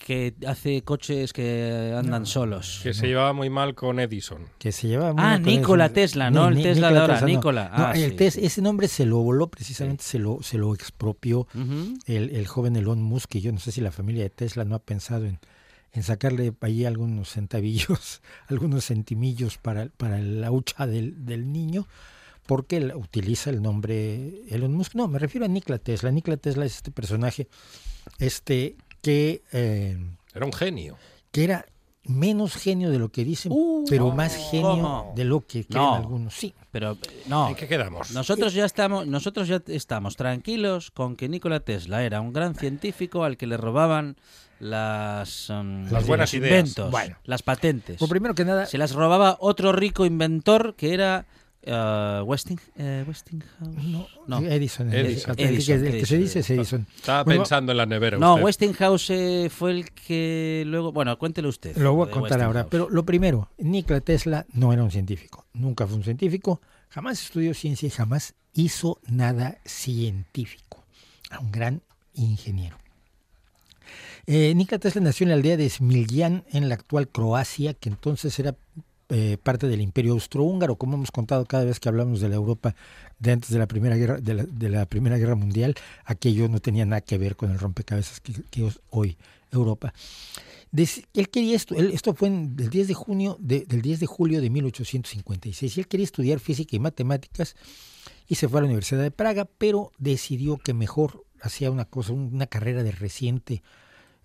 [0.00, 2.80] que hace coches que andan solos.
[2.82, 4.46] Que se llevaba muy mal con Edison.
[4.58, 7.70] Que se llevaba muy ah, Nikola Tesla, no, el Tesla de ahora, Nikola.
[7.72, 11.46] Ah, ese nombre se lo voló, precisamente se, lo, se lo expropió
[12.06, 14.74] el, el, joven Elon Musk, y yo no sé si la familia de Tesla no
[14.74, 15.38] ha pensado en,
[15.92, 21.86] en sacarle ahí algunos centavillos, algunos centimillos para, para la hucha del, del niño
[22.50, 24.96] porque él utiliza el nombre Elon Musk.
[24.96, 26.10] No, me refiero a Nikola Tesla.
[26.10, 27.46] Nikola Tesla es este personaje
[28.18, 29.44] este que...
[29.52, 29.96] Eh,
[30.34, 30.96] era un genio.
[31.30, 31.64] Que era
[32.02, 36.34] menos genio de lo que dicen, uh, pero más genio de lo que creen algunos.
[36.34, 37.50] Sí, pero no.
[37.50, 38.10] ¿En qué quedamos?
[38.10, 43.22] Nosotros ya estamos, nosotros ya estamos tranquilos con que Nikola Tesla era un gran científico
[43.22, 44.16] al que le robaban
[44.58, 47.98] las, um, las buenas inventos, las patentes.
[47.98, 51.26] Por primero que nada, se las robaba otro rico inventor que era
[51.66, 53.84] Uh, Westing, uh, Westinghouse.
[53.84, 54.38] No, no.
[54.38, 56.86] Edison, Edison, Edison, El, que, se dice es Edison.
[56.96, 58.16] Estaba pensando en la nevera.
[58.16, 60.90] No, Westinghouse eh, fue el que luego.
[60.90, 61.76] Bueno, cuéntelo usted.
[61.76, 62.66] Lo voy a contar ahora.
[62.66, 65.44] Pero lo primero, Nikola Tesla no era un científico.
[65.52, 66.62] Nunca fue un científico.
[66.88, 70.82] Jamás estudió ciencia y jamás hizo nada científico.
[71.30, 71.82] Era un gran
[72.14, 72.78] ingeniero.
[74.26, 78.38] Eh, Nikola Tesla nació en la aldea de Smiljan, en la actual Croacia, que entonces
[78.38, 78.56] era
[79.10, 82.74] eh, parte del imperio austrohúngaro, como hemos contado cada vez que hablamos de la Europa
[83.18, 87.58] de antes de la Primera Guerra, Mundial, aquello no tenía nada que ver con el
[87.58, 89.16] rompecabezas que, es hoy
[89.50, 89.92] Europa.
[90.72, 95.76] él quería esto, esto fue el 10 de junio del 10 de julio de 1856
[95.76, 97.56] y él quería estudiar física y matemáticas
[98.28, 102.12] y se fue a la Universidad de Praga, pero decidió que mejor hacía una cosa,
[102.12, 103.62] una carrera de reciente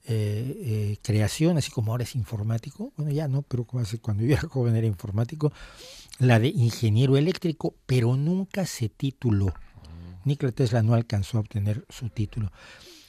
[0.07, 4.47] eh, eh, creación, así como ahora es informático, bueno ya no, pero cuando yo era
[4.47, 5.51] joven era informático,
[6.19, 9.53] la de ingeniero eléctrico, pero nunca se tituló.
[10.23, 12.51] Nikola Tesla no alcanzó a obtener su título.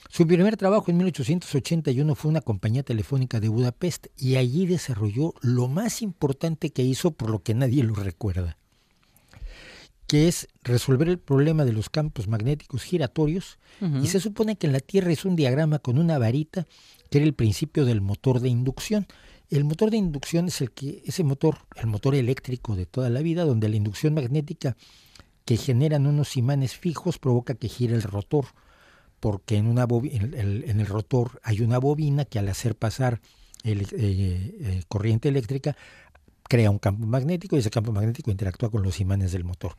[0.09, 5.69] Su primer trabajo en 1881 fue una compañía telefónica de Budapest y allí desarrolló lo
[5.69, 8.57] más importante que hizo por lo que nadie lo recuerda,
[10.07, 13.59] que es resolver el problema de los campos magnéticos giratorios
[14.03, 16.67] y se supone que en la Tierra es un diagrama con una varita
[17.11, 19.07] que era el principio del motor de inducción.
[19.51, 23.21] El motor de inducción es el que ese motor, el motor eléctrico de toda la
[23.21, 24.77] vida, donde la inducción magnética
[25.45, 28.47] que generan unos imanes fijos provoca que gire el rotor,
[29.21, 33.21] porque en, una en, el, en el rotor hay una bobina que al hacer pasar
[33.63, 35.77] el, eh, eh, corriente eléctrica
[36.49, 39.75] crea un campo magnético y ese campo magnético interactúa con los imanes del motor.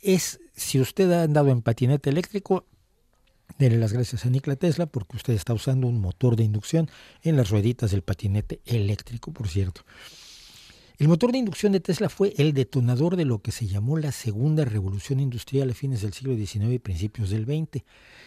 [0.00, 2.66] Es, si usted ha andado en patinete eléctrico,
[3.58, 6.90] Dele las gracias a Nikola Tesla porque usted está usando un motor de inducción
[7.22, 9.82] en las rueditas del patinete eléctrico, por cierto.
[10.98, 14.12] El motor de inducción de Tesla fue el detonador de lo que se llamó la
[14.12, 17.84] segunda revolución industrial a fines del siglo XIX y principios del XX.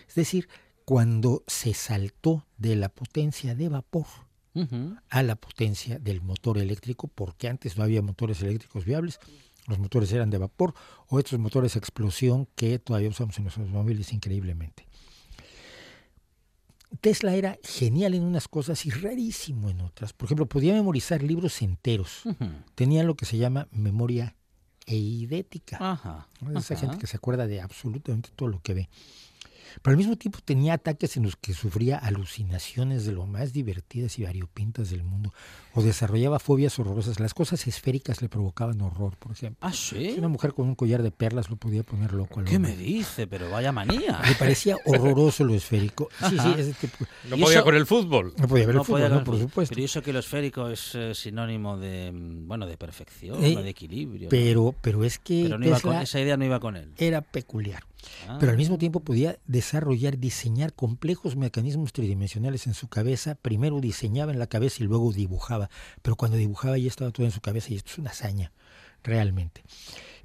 [0.08, 0.48] Es decir,
[0.86, 4.06] cuando se saltó de la potencia de vapor
[5.10, 9.20] a la potencia del motor eléctrico, porque antes no había motores eléctricos viables,
[9.68, 10.74] los motores eran de vapor
[11.08, 14.88] o estos motores a explosión que todavía usamos en los automóviles increíblemente.
[17.02, 20.12] Tesla era genial en unas cosas y rarísimo en otras.
[20.12, 22.24] Por ejemplo, podía memorizar libros enteros.
[22.76, 24.36] Tenía lo que se llama memoria
[24.88, 25.78] eidética.
[25.80, 28.89] Ajá, Esa gente que se acuerda de absolutamente todo lo que ve.
[29.82, 34.20] Pero al mismo tiempo tenía ataques en los que sufría alucinaciones de lo más divertidas
[34.20, 35.34] y variopintas del mundo,
[35.74, 37.20] o desarrollaba fobias horrorosas.
[37.20, 39.60] Las cosas esféricas le provocaban horror, por ejemplo.
[39.68, 40.16] ¿Ah, sí?
[40.18, 42.44] una mujer con un collar de perlas lo podía poner loco.
[42.44, 43.28] ¿Qué me dice?
[43.28, 44.22] Pero vaya manía.
[44.28, 46.10] Le parecía horroroso lo esférico.
[46.30, 47.06] Sí, sí, ese tipo.
[47.30, 48.34] No podía con el fútbol.
[48.38, 49.74] No podía ver el fútbol, no, por supuesto.
[49.74, 53.70] Pero eso que lo esférico es eh, sinónimo de, mm, bueno, de perfección, eh, de
[53.70, 54.30] equilibrio.
[54.30, 55.50] Pero, pero es que
[56.02, 56.94] esa idea no iba con él.
[56.98, 57.84] Era peculiar.
[58.40, 58.80] Pero al mismo ah.
[58.80, 63.36] tiempo podía desarrollar, diseñar complejos mecanismos tridimensionales en su cabeza.
[63.36, 65.70] Primero diseñaba en la cabeza y luego dibujaba.
[66.01, 68.53] Pero cuando dibujaba ya estaba todo en su cabeza y esto es una hazaña,
[69.03, 69.64] realmente.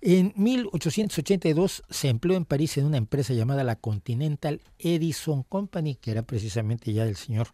[0.01, 6.13] En 1882 se empleó en París en una empresa llamada la Continental Edison Company, que
[6.13, 7.49] era precisamente ya del señor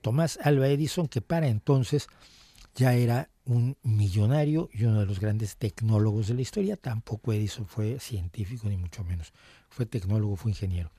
[0.00, 2.08] Tomás Alba Edison, que para entonces
[2.74, 6.76] ya era un millonario y uno de los grandes tecnólogos de la historia.
[6.76, 9.32] Tampoco Edison fue científico, ni mucho menos.
[9.68, 10.90] Fue tecnólogo, fue ingeniero.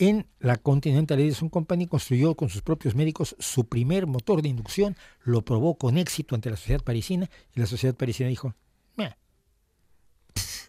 [0.00, 4.96] En la Continental Edison Company construyó con sus propios médicos su primer motor de inducción,
[5.24, 8.54] lo probó con éxito ante la sociedad parisina y la sociedad parisina dijo,
[8.96, 9.14] Meh.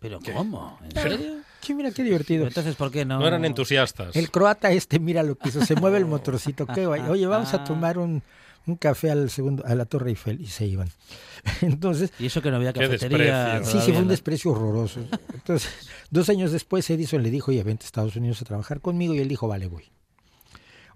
[0.01, 0.77] ¿Pero cómo?
[0.83, 1.37] ¿En serio?
[1.61, 2.45] Sí, mira qué divertido.
[2.45, 3.19] entonces, ¿por qué no?
[3.19, 4.17] No eran entusiastas.
[4.17, 7.03] El croata este, mira lo que hizo, se mueve el motorcito, qué guay.
[7.03, 8.21] Oye, vamos a tomar un,
[8.67, 10.89] un café al segundo, a la Torre Eiffel y se iban.
[11.61, 13.63] Entonces, y eso que no había cafetería.
[13.63, 15.01] Sí, sí, fue un desprecio horroroso.
[15.33, 15.69] Entonces,
[16.09, 19.19] dos años después Edison le dijo, oye, vente a Estados Unidos a trabajar conmigo y
[19.19, 19.91] él dijo, vale, voy.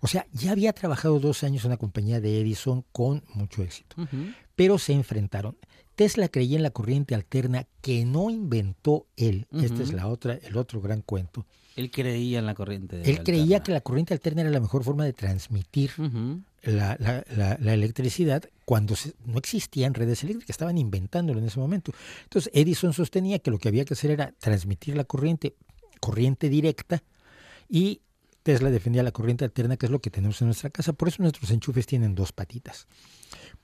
[0.02, 3.96] O sea, ya había trabajado dos años en la compañía de Edison con mucho éxito,
[4.56, 5.58] pero se enfrentaron.
[5.96, 9.48] Tesla creía en la corriente alterna que no inventó él.
[9.52, 11.48] Este es la otra, el otro gran cuento.
[11.76, 13.02] Él creía en la corriente.
[13.04, 15.92] Él creía que la corriente alterna era la mejor forma de transmitir
[16.64, 18.96] la, la, electricidad cuando
[19.26, 21.92] no existían redes eléctricas, estaban inventándolo en ese momento.
[22.24, 25.56] Entonces Edison sostenía que lo que había que hacer era transmitir la corriente,
[26.00, 27.04] corriente directa,
[27.68, 28.02] y
[28.42, 30.94] Tesla defendía la corriente alterna, que es lo que tenemos en nuestra casa.
[30.94, 32.88] Por eso nuestros enchufes tienen dos patitas,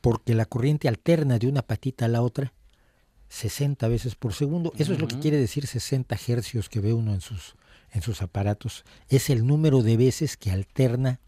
[0.02, 2.52] porque la corriente alterna de una patita a la otra
[3.30, 4.74] 60 veces por segundo.
[4.78, 7.56] Eso es lo que quiere decir 60 hercios que ve uno en sus,
[7.92, 8.84] en sus aparatos.
[9.10, 11.20] Es el número de veces que alterna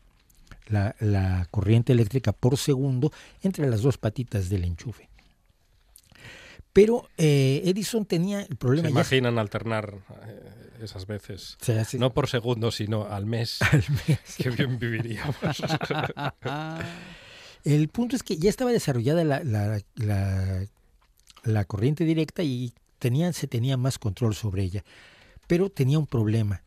[0.68, 3.12] la, corriente eléctrica por segundo
[3.42, 5.10] entre las dos patitas del enchufe.
[6.72, 8.88] Pero eh, Edison tenía el problema.
[8.88, 9.94] ¿Se imaginan alternar
[10.28, 11.58] eh, esas veces?
[12.00, 13.62] No por segundo, sino al mes.
[13.72, 14.20] Al mes.
[14.38, 15.36] Qué bien viviríamos.
[17.64, 20.66] el punto es que ya estaba desarrollada la, la,
[21.44, 22.74] la, corriente directa y
[23.34, 24.84] se tenía más control sobre ella.
[25.48, 26.64] Pero tenía un problema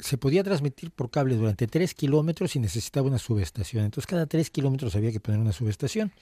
[0.00, 3.84] se podía transmitir por cable durante 3 kilómetros y necesitaba una subestación.
[3.84, 6.12] Entonces cada 3 kilómetros había que poner una subestación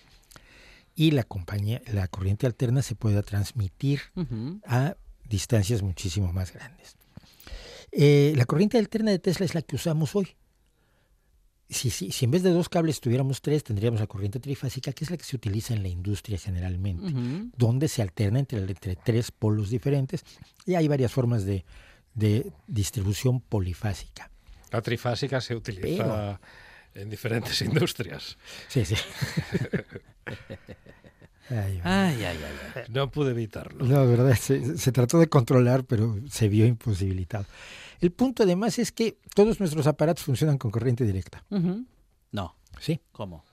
[0.95, 4.01] y la compañía, la corriente alterna se puede transmitir
[4.67, 4.97] a
[5.29, 6.97] distancias muchísimo más grandes.
[7.93, 10.37] Eh, la corriente alterna de Tesla es la que usamos hoy.
[11.69, 15.05] Si, si, si, en vez de dos cables tuviéramos tres, tendríamos la corriente trifásica, que
[15.05, 17.13] es la que se utiliza en la industria generalmente,
[17.57, 20.25] donde se alterna entre, entre tres polos diferentes.
[20.65, 21.65] Y hay varias formas de,
[22.15, 24.31] de distribución polifásica.
[24.71, 26.41] La trifásica se utiliza
[26.95, 28.37] en diferentes industrias.
[28.69, 28.97] Sí, sí.
[31.49, 32.39] Ay, ay, ay,
[32.89, 33.85] no pude evitarlo.
[33.85, 37.47] No, verdad, se, trató de controlar, pero se vio imposibilitado.
[38.01, 41.45] El punto además es que todos nuestros aparatos funcionan con corriente directa.
[42.33, 42.55] No.
[42.81, 43.01] ¿Sí?
[43.13, 43.45] ¿Cómo?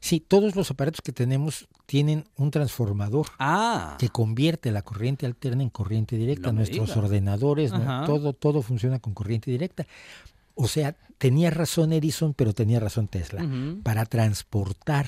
[0.00, 3.96] Sí, todos los aparatos que tenemos tienen un transformador ah.
[3.98, 6.52] que convierte la corriente alterna en corriente directa.
[6.52, 7.72] Nuestros ordenadores,
[8.06, 9.86] todo, todo funciona con corriente directa.
[10.54, 13.46] O sea, tenía razón Edison, pero tenía razón Tesla.
[13.82, 15.06] Para transportar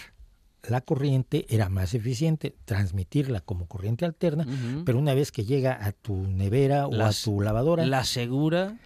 [0.62, 4.46] la corriente era más eficiente transmitirla como corriente alterna,
[4.84, 7.86] pero una vez que llega a tu nevera o a tu lavadora.
[7.86, 8.76] La segura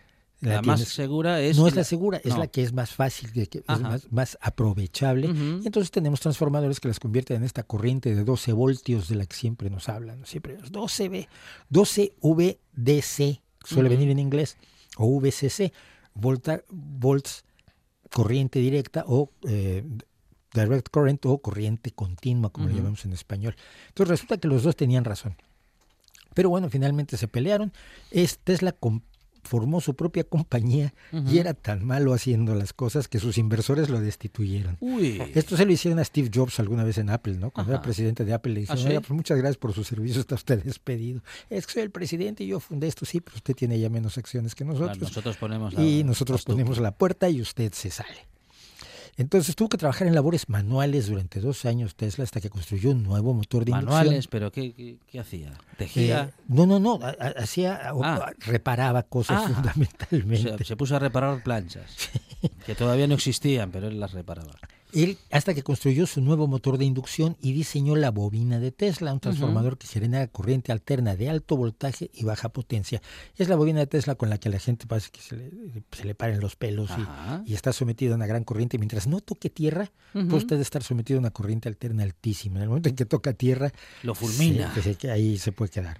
[0.43, 1.57] la, más segura es...
[1.57, 5.29] No es la segura, es la que es más fácil, que es más, aprovechable.
[5.29, 9.27] Y entonces tenemos transformadores que las convierten en esta corriente de 12 voltios de la
[9.27, 10.27] que siempre nos hablan.
[10.27, 11.29] Siempre 12V,
[11.69, 14.57] 12 VDC, suele venir en inglés,
[14.97, 15.73] o VCC,
[16.15, 17.45] volta, volts,
[18.11, 19.85] corriente directa o eh,
[20.53, 23.57] direct current o corriente continua, como lo llamamos en español.
[23.89, 25.37] Entonces resulta que los dos tenían razón.
[26.35, 27.73] Pero bueno, finalmente se pelearon.
[28.11, 28.73] Es Tesla
[29.45, 34.01] formó su propia compañía y era tan malo haciendo las cosas que sus inversores lo
[34.01, 34.79] destituyeron.
[35.35, 37.51] Esto se lo hicieron a Steve Jobs alguna vez en Apple, ¿no?
[37.51, 40.37] Cuando era presidente de Apple le dijeron, ¿Ah, pues muchas gracias por su servicio, está
[40.37, 41.23] usted despedido.
[41.51, 44.17] Es que soy el presidente y yo fundé esto, sí, pero usted tiene ya menos
[44.17, 45.01] acciones que nosotros.
[45.01, 48.32] nosotros ponemos y nosotros ponemos la puerta y usted se sale.
[49.17, 53.03] Entonces tuvo que trabajar en labores manuales durante dos años Tesla hasta que construyó un
[53.03, 53.95] nuevo motor de inducción.
[53.95, 54.27] ¿Manuales?
[54.27, 55.53] ¿Pero qué, qué, hacía?
[55.77, 56.23] ¿Tejía?
[56.23, 56.99] Eh, no, no, no.
[57.37, 58.33] Hacía, ah.
[58.39, 59.49] reparaba cosas ah.
[59.49, 60.65] fundamentalmente.
[60.65, 61.95] se puso a reparar planchas,
[62.67, 64.55] que todavía no existían, pero él las reparaba.
[64.93, 69.13] Él, hasta que construyó su nuevo motor de inducción y diseñó la bobina de Tesla,
[69.13, 73.01] un transformador que genera corriente alterna de alto voltaje y baja potencia.
[73.37, 75.51] Es la bobina de Tesla con la que a la gente parece que se le,
[75.93, 76.91] se le paren los pelos
[77.47, 78.79] y, está sometido a una gran corriente.
[78.79, 82.57] Mientras no toque tierra, puede usted estar sometido a una corriente alterna altísima.
[82.57, 83.73] En el momento en que toca tierra,
[84.03, 84.73] lo fulmina.
[84.99, 85.99] que ahí se puede quedar.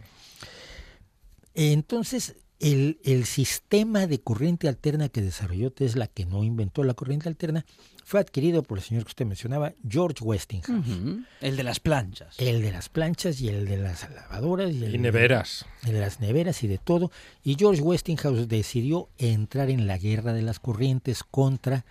[1.55, 7.29] Entonces, el, el, sistema de corriente alterna que desarrolló Tesla, que no inventó la corriente
[7.29, 7.65] alterna,
[8.05, 10.87] fue adquirido por el señor que usted mencionaba, George Westinghouse.
[11.41, 12.39] El de las planchas.
[12.39, 14.73] El de las planchas y el de las lavadoras.
[14.73, 15.67] Y, el neveras.
[15.83, 17.11] De, el de las neveras y de todo.
[17.43, 21.85] Y George Westinghouse decidió entrar en la guerra de las corrientes contra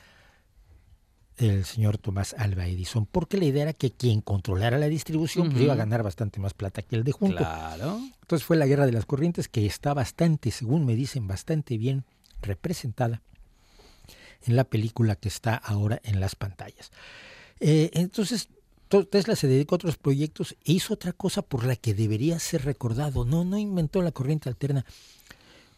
[1.41, 5.63] el señor Tomás Alba Edison, porque la idea era que quien controlara la distribución pues,
[5.63, 7.37] iba a ganar bastante más plata que el de junto.
[7.37, 7.99] Claro.
[8.21, 12.05] Entonces fue la guerra de las corrientes que está bastante, según me dicen, bastante bien
[12.41, 13.21] representada
[14.43, 16.91] en la película que está ahora en las pantallas.
[17.59, 18.49] Eh, entonces,
[19.09, 22.65] Tesla se dedicó a otros proyectos e hizo otra cosa por la que debería ser
[22.65, 23.25] recordado.
[23.25, 24.85] No, no inventó la corriente alterna,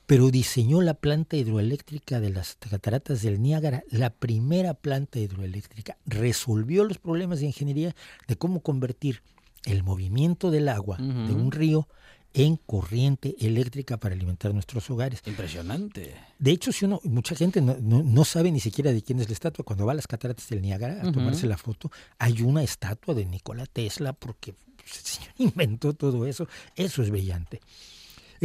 [0.05, 5.97] pero diseñó la planta hidroeléctrica de las cataratas del Niágara, la primera planta hidroeléctrica.
[6.05, 7.95] Resolvió los problemas de ingeniería
[8.27, 9.21] de cómo convertir
[9.65, 11.87] el movimiento del agua de un río
[12.33, 15.21] en corriente eléctrica para alimentar nuestros hogares.
[15.25, 16.15] Impresionante.
[16.39, 19.63] De hecho, si uno, mucha gente no, sabe ni siquiera de quién es la estatua.
[19.63, 23.25] Cuando va a las cataratas del Niágara a tomarse la foto, hay una estatua de
[23.25, 26.47] Nikola Tesla porque se inventó todo eso.
[26.75, 27.61] Eso es brillante.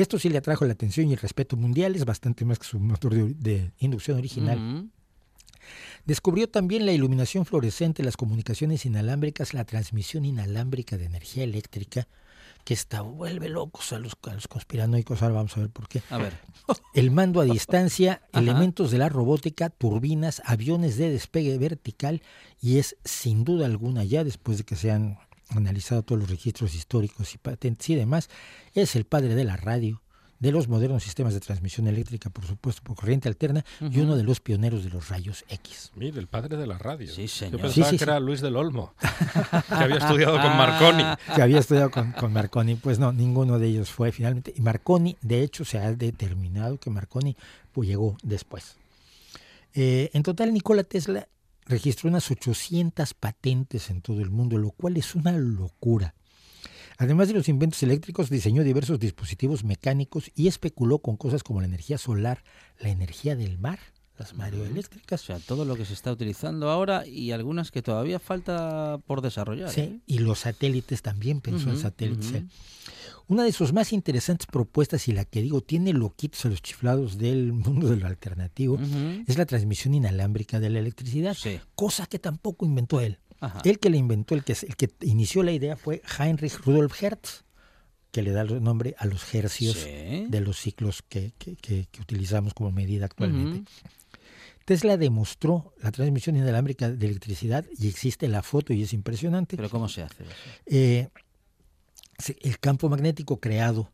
[0.03, 2.78] Esto sí le atrajo la atención y el respeto mundial, es bastante más que su
[2.78, 4.88] motor de, inducción original.
[6.05, 12.07] Descubrió también la iluminación fluorescente, las comunicaciones inalámbricas, la transmisión inalámbrica de energía eléctrica,
[12.64, 15.22] que está vuelve locos a los, conspiranoicos.
[15.22, 16.03] Ahora vamos a ver por qué.
[16.11, 16.38] A ver.
[16.94, 22.22] El mando a distancia, elementos de la robótica, turbinas, aviones de despegue vertical
[22.61, 25.18] y es sin duda alguna ya después de que se han
[25.51, 28.28] analizado todos los registros históricos y patentes y demás,
[28.74, 30.03] es el padre de la radio,
[30.38, 34.22] de los modernos sistemas de transmisión eléctrica, por supuesto, por corriente alterna, y uno de
[34.22, 35.90] los pioneros de los rayos X.
[35.96, 37.12] Mire, el padre de la radio.
[37.12, 37.61] Sí, señor.
[37.61, 38.94] Yo pensaba que era Luis del Olmo,
[39.68, 41.05] que había estudiado con Marconi.
[41.34, 42.76] Que había estudiado con, Marconi.
[42.76, 44.53] Pues no, ninguno de ellos fue finalmente.
[44.57, 47.36] Y Marconi, de hecho, se ha determinado que Marconi
[47.72, 48.76] pues, llegó después.
[49.74, 51.28] Eh, en total, Nikola Tesla
[51.69, 56.14] registró unas 800 patentes en todo el mundo, lo cual es una locura.
[56.97, 61.69] Además de los inventos eléctricos, diseñó diversos dispositivos mecánicos y especuló con cosas como la
[61.69, 62.43] energía solar,
[62.81, 63.79] la energía del mar,
[64.19, 65.23] las mareoeléctricas.
[65.23, 69.23] O sea, todo lo que se está utilizando ahora y algunas que todavía falta por
[69.23, 69.71] desarrollar.
[69.71, 70.01] Sí, ¿eh?
[70.07, 72.43] y los satélites también, pensó en satélites.
[73.29, 77.19] Una de sus más interesantes propuestas, y la que digo tiene loquitos a los chiflados
[77.19, 78.79] del mundo de lo alternativo,
[79.27, 81.37] es la transmisión inalámbrica de la electricidad,
[81.75, 83.19] cosa que tampoco inventó él.
[83.64, 87.45] El que le inventó, el que, el que inició la idea fue Heinrich Rudolf Hertz,
[88.11, 91.33] que le da el nombre a los hercios de los ciclos que,
[92.01, 93.71] utilizamos como medida actualmente.
[94.69, 99.57] Tesla demostró la transmisión inalámbrica de electricidad y existe la foto y es impresionante.
[99.57, 100.33] ¿Pero cómo se hace eso?
[100.66, 101.09] Eh,
[102.43, 103.91] el campo magnético creado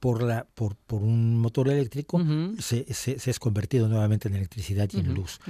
[0.00, 2.24] por, la, por, por un motor eléctrico,
[2.58, 5.40] se, se, es convertido nuevamente en electricidad y en luz.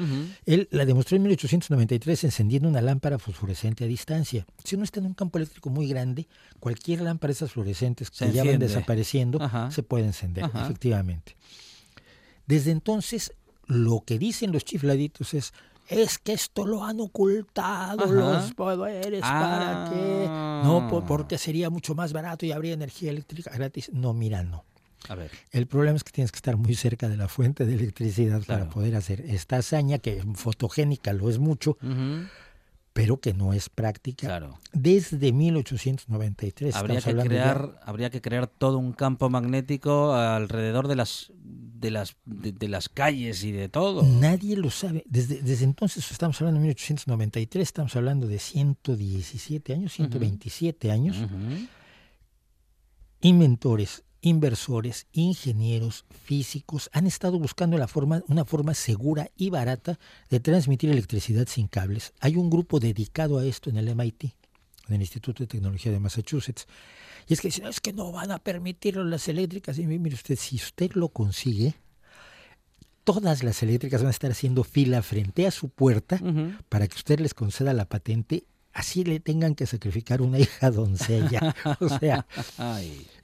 [0.45, 4.45] Él la demostró en 1893 encendiendo una lámpara fosforescente a distancia.
[4.65, 6.27] Si uno está en un campo eléctrico muy grande,
[6.59, 9.39] cualquier lámpara de esas fluorescentes que ya van desapareciendo
[9.71, 11.37] se puede encender, efectivamente.
[12.49, 13.35] Desde entonces,
[13.69, 15.53] lo que dicen los chifladitos es,
[15.89, 20.27] es que esto lo han ocultado los poderes para que
[20.65, 21.05] no ah.
[21.07, 24.65] porque sería mucho más barato y habría energía eléctrica gratis no mira no
[25.09, 25.31] a ver.
[25.53, 28.69] El problema es que tienes que estar muy cerca de la fuente de electricidad para
[28.69, 31.79] poder hacer esta hazaña, que fotogénica lo es mucho,
[32.93, 34.27] pero que no es práctica.
[34.27, 34.59] Claro.
[34.73, 36.75] Desde 1893.
[36.75, 41.33] Habría que, crear, habría que crear todo un campo magnético alrededor de las
[41.81, 44.03] de las, de, las calles y de todo.
[44.03, 45.05] Nadie lo sabe.
[45.07, 51.17] Desde, desde entonces, estamos hablando de 1893, estamos hablando de 117 años, 127 años.
[53.21, 59.99] Inventores, inversores, ingenieros, físicos han estado buscando la forma, una forma segura y barata
[60.31, 62.13] de transmitir electricidad sin cables.
[62.21, 64.25] Hay un grupo dedicado a esto en el MIT,
[64.89, 66.67] en el Instituto de Tecnología de Massachusetts.
[67.29, 69.79] Y es que dicen, es que no van a permitirlo las eléctricas.
[69.79, 71.75] Y mire usted, si usted lo consigue,
[73.05, 76.21] todas las eléctricas van a estar haciendo fila frente a su puerta
[76.69, 78.45] para que usted les conceda la patente
[78.79, 81.55] así le tengan que sacrificar una hija doncella.
[81.81, 82.27] o sea,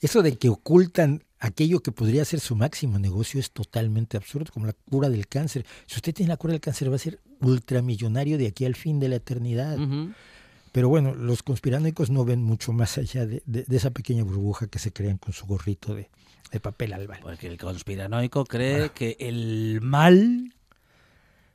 [0.00, 4.66] eso de que ocultan aquello que podría ser su máximo negocio es totalmente absurdo, como
[4.66, 5.64] la cura del cáncer.
[5.86, 8.98] Si usted tiene la cura del cáncer va a ser ultramillonario de aquí al fin
[8.98, 9.78] de la eternidad.
[10.75, 14.93] Pero bueno, los conspiranoicos no ven mucho más allá de, esa pequeña burbuja que se
[14.93, 16.11] crean con su gorrito de,
[16.61, 17.20] papel albal.
[17.22, 20.53] Porque el conspiranoico cree que el mal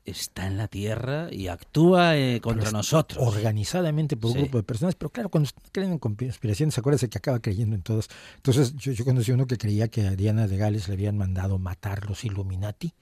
[0.06, 3.22] está en la Tierra y actúa eh, contra nosotros.
[3.22, 7.42] Organizadamente por un grupo de personas, pero claro, cuando creen en conspiraciones, acuérdense que acaba
[7.42, 8.08] creyendo en todos.
[8.38, 11.60] Entonces, yo, yo conocí uno que creía que a Diana de Gales le habían mandado
[11.60, 12.94] matar los Illuminati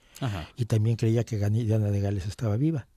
[0.56, 2.88] y también creía que Diana de Gales estaba viva.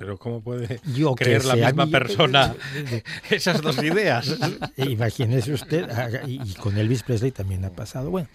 [0.00, 0.80] Pero ¿cómo puede
[1.14, 2.56] creer la misma persona
[3.30, 4.34] esas dos ideas?
[4.78, 5.86] Imagínese usted,
[6.26, 8.10] y con Elvis Presley también ha pasado.
[8.10, 8.26] Bueno,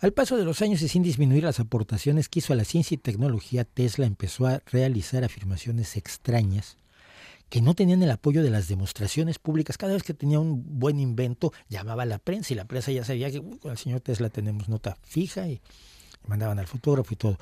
[0.00, 2.96] al paso de los años y sin disminuir las aportaciones que hizo a la ciencia
[2.96, 6.76] y tecnología, Tesla empezó a realizar afirmaciones extrañas
[7.50, 9.78] que no tenían el apoyo de las demostraciones públicas.
[9.78, 13.04] Cada vez que tenía un buen invento, llamaba a la prensa y la prensa ya
[13.04, 15.60] sabía que con el señor Tesla tenemos nota fija y
[16.26, 17.38] mandaban al fotógrafo y todo.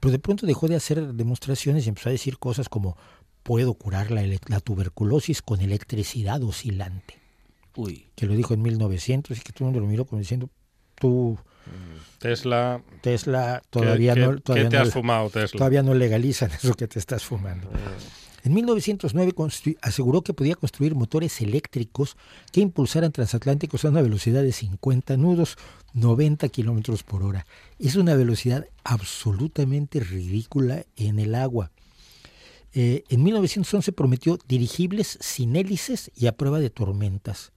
[0.00, 2.96] Pero de pronto dejó de hacer demostraciones y empezó a decir cosas como
[3.42, 7.18] puedo curar la, la tuberculosis con electricidad oscilante.
[7.76, 8.08] Uy.
[8.14, 10.50] Que lo dijo en 1900 y que todo el mundo lo miró como diciendo,
[10.96, 11.38] tú
[12.18, 12.82] Tesla.
[13.00, 14.38] Tesla todavía no.
[14.38, 15.58] Todavía te has fumado, Tesla?
[15.58, 17.70] Todavía no legalizan eso que te estás fumando.
[18.42, 19.32] En 1909
[19.82, 22.16] aseguró que podía construir motores eléctricos
[22.52, 25.58] que impulsaran transatlánticos a una velocidad de 50 nudos,
[25.92, 27.46] 90 kilómetros por hora.
[27.78, 31.70] Es una velocidad absolutamente ridícula en el agua.
[32.72, 37.52] Eh, en 1911 prometió dirigibles sin hélices y a prueba de tormentas.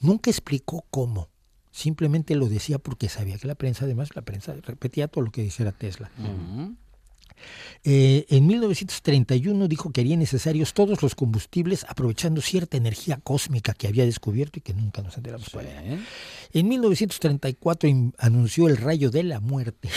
[0.00, 1.28] Nunca explicó cómo.
[1.70, 5.42] Simplemente lo decía porque sabía que la prensa, además, la prensa repetía todo lo que
[5.42, 6.10] dijera Tesla.
[7.84, 13.88] Eh, en 1931 dijo que haría necesarios todos los combustibles aprovechando cierta energía cósmica que
[13.88, 15.66] había descubierto y que nunca nos enteramos cuál
[16.52, 19.88] En 1934 anunció el rayo de la muerte.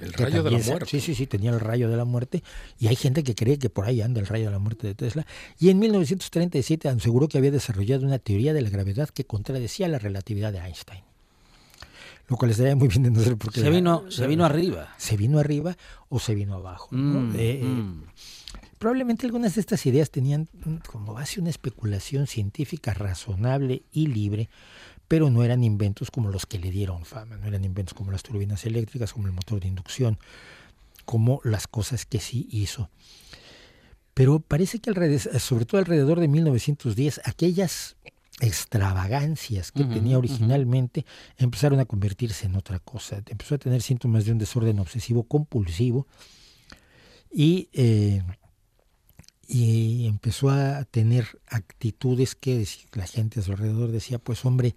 [0.00, 0.90] El rayo de la muerte.
[0.90, 2.42] Sí, sí, sí, tenía el rayo de la muerte.
[2.80, 4.94] Y hay gente que cree que por ahí anda el rayo de la muerte de
[4.94, 5.26] Tesla.
[5.60, 9.98] Y en 1937 aseguró que había desarrollado una teoría de la gravedad que contradecía la
[9.98, 11.11] relatividad de Einstein.
[12.28, 13.60] Lo cual estaría muy bien de no ser porque...
[13.60, 14.94] Se vino, se vino arriba.
[14.96, 15.76] Se vino arriba
[16.08, 16.88] o se vino abajo.
[16.92, 18.04] Mm, eh, eh, mm.
[18.78, 20.48] Probablemente algunas de estas ideas tenían
[20.90, 24.48] como base una especulación científica razonable y libre
[25.12, 28.22] pero no eran inventos como los que le dieron fama, no eran inventos como las
[28.22, 30.18] turbinas eléctricas, como el motor de inducción,
[31.04, 32.88] como las cosas que sí hizo.
[34.14, 37.96] Pero parece que alrededor, sobre todo alrededor de 1910, aquellas
[38.42, 41.06] extravagancias que tenía originalmente
[41.38, 43.22] empezaron a convertirse en otra cosa.
[43.26, 46.08] Empezó a tener síntomas de un desorden obsesivo compulsivo
[47.30, 48.22] y eh,
[49.46, 54.74] y empezó a tener actitudes que la gente a su alrededor decía, pues hombre,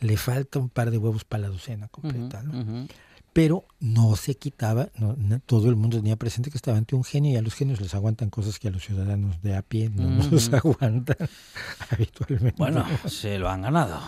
[0.00, 2.88] le falta un par de huevos para la docena completa, ¿no?
[3.32, 5.16] Pero no se quitaba, no,
[5.46, 7.94] todo el mundo tenía presente que estaba ante un genio y a los genios les
[7.94, 11.16] aguantan cosas que a los ciudadanos de a pie no nos aguantan
[11.90, 12.58] habitualmente.
[12.58, 14.00] Bueno, se lo han ganado.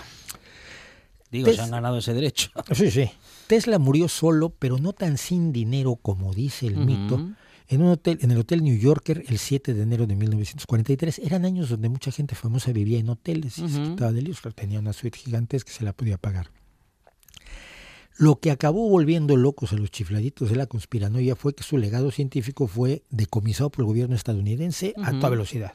[1.30, 2.50] Digo, se han ganado ese derecho.
[2.74, 3.10] Sí, sí.
[3.46, 7.34] Tesla murió solo, pero no tan sin dinero como dice el mito
[7.68, 11.20] en un hotel, en el Hotel New Yorker, el 7 de enero de 1943.
[11.20, 14.42] Eran años donde mucha gente famosa vivía en hoteles y se quitaba de líos.
[14.54, 16.50] Tenía una suite gigantesca que se la podía pagar.
[18.16, 22.10] Lo que acabó volviendo locos a los chifladitos de la conspiranoia fue que su legado
[22.10, 25.72] científico fue decomisado por el gobierno estadounidense a toda velocidad.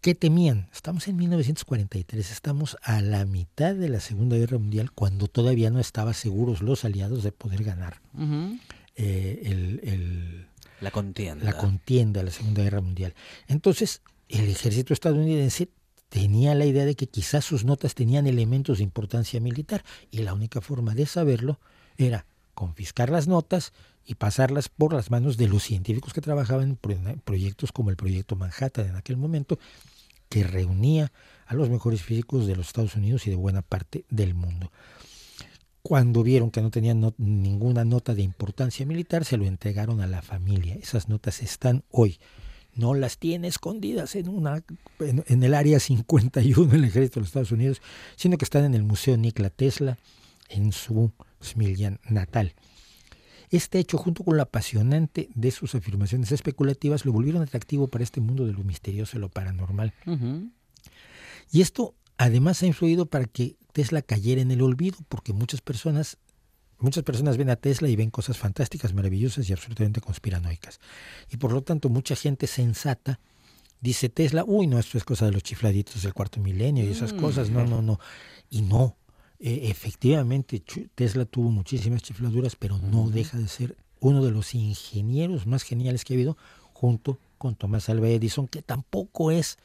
[0.00, 0.68] ¿Qué temían?
[0.72, 5.80] Estamos en 1943, estamos a la mitad de la Segunda Guerra Mundial cuando todavía no
[5.80, 8.00] estaban seguros los aliados de poder ganar.
[8.94, 10.46] Eh, el,
[10.80, 11.44] la contienda.
[11.44, 13.14] La contienda de la Segunda Guerra Mundial.
[13.48, 15.70] Entonces, el ejército estadounidense
[16.08, 20.34] tenía la idea de que quizás sus notas tenían elementos de importancia militar y la
[20.34, 21.58] única forma de saberlo
[21.96, 23.72] era confiscar las notas
[24.04, 28.36] y pasarlas por las manos de los científicos que trabajaban en proyectos como el proyecto
[28.36, 29.58] Manhattan en aquel momento,
[30.28, 31.12] que reunía
[31.46, 34.70] a los mejores físicos de los Estados Unidos y de buena parte del mundo.
[35.82, 40.22] Cuando vieron que no tenían ninguna nota de importancia militar, se lo entregaron a la
[40.22, 40.74] familia.
[40.74, 42.18] Esas notas están hoy.
[42.76, 44.62] No las tiene escondidas en, una,
[45.00, 47.82] en, el área 51 del ejército de los Estados Unidos,
[48.16, 49.98] sino que están en el Museo Nikola Tesla,
[50.48, 51.10] en su
[51.42, 52.54] Smiljan natal.
[53.50, 58.20] Este hecho, junto con lo apasionante de sus afirmaciones especulativas, lo volvieron atractivo para este
[58.20, 59.92] mundo de lo misterioso y lo paranormal.
[61.52, 66.18] Y esto además ha influido para que Tesla cayera en el olvido, porque muchas personas,
[66.78, 70.80] muchas personas ven a Tesla y ven cosas fantásticas, maravillosas y absolutamente conspiranoicas.
[71.30, 73.20] Y por lo tanto, mucha gente sensata
[73.80, 77.12] dice Tesla, uy, no, esto es cosa de los chifladitos del cuarto milenio y esas
[77.12, 77.18] mm.
[77.18, 78.00] cosas, no, no, no.
[78.50, 78.96] Y no,
[79.38, 80.62] e, efectivamente,
[80.94, 86.04] Tesla tuvo muchísimas chifladuras, pero no deja de ser uno de los ingenieros más geniales
[86.04, 86.36] que ha habido,
[86.72, 89.58] junto con Tomás Alva Edison, que tampoco es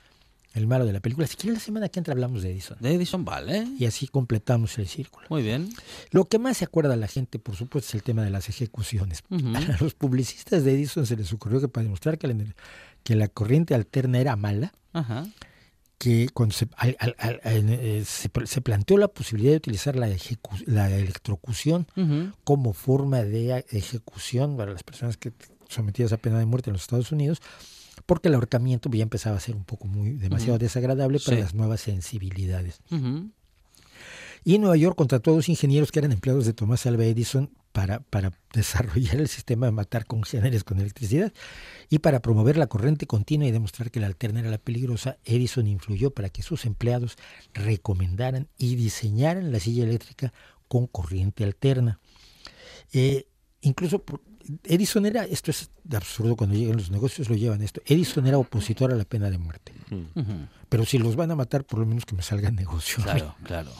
[0.53, 1.27] el malo de la película.
[1.27, 2.77] Si quieres la semana que entra hablamos de Edison.
[2.79, 3.67] De Edison, vale.
[3.79, 5.27] Y así completamos el círculo.
[5.29, 5.69] Muy bien.
[6.11, 8.49] Lo que más se acuerda a la gente, por supuesto, es el tema de las
[8.49, 9.23] ejecuciones.
[9.31, 12.35] A los publicistas de Edison se les ocurrió que para demostrar que la,
[13.03, 14.73] que la corriente alterna era mala,
[15.97, 20.09] que cuando eh, se, se, planteó la posibilidad de utilizar la,
[20.65, 21.87] la electrocución
[22.43, 25.31] como forma de ejecución para las personas que
[25.69, 27.41] sometidas a pena de muerte en los Estados Unidos,
[28.05, 31.81] porque el ahorcamiento ya empezaba a ser un poco muy demasiado desagradable para las nuevas
[31.81, 32.79] sensibilidades.
[34.43, 37.51] Y en Nueva York contrató a dos ingenieros que eran empleados de Thomas Alva Edison
[37.71, 41.31] para, para desarrollar el sistema de matar congéneres con electricidad
[41.89, 45.67] y para promover la corriente continua y demostrar que la alterna era la peligrosa, Edison
[45.67, 47.17] influyó para que sus empleados
[47.53, 50.33] recomendaran y diseñaran la silla eléctrica
[50.67, 51.99] con corriente alterna.
[52.93, 53.27] Eh,
[53.61, 54.03] incluso
[54.63, 58.91] Edison era, esto es absurdo cuando llegan los negocios, lo llevan esto, Edison era opositor
[58.91, 59.73] a la pena de muerte.
[60.69, 63.03] Pero si los van a matar, por lo menos que me salga negocio.
[63.03, 63.71] Claro, claro.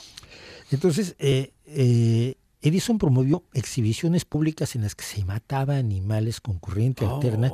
[0.72, 7.06] Entonces, eh, eh, Edison promovió exhibiciones públicas en las que se mataba animales con corriente
[7.06, 7.52] alterna.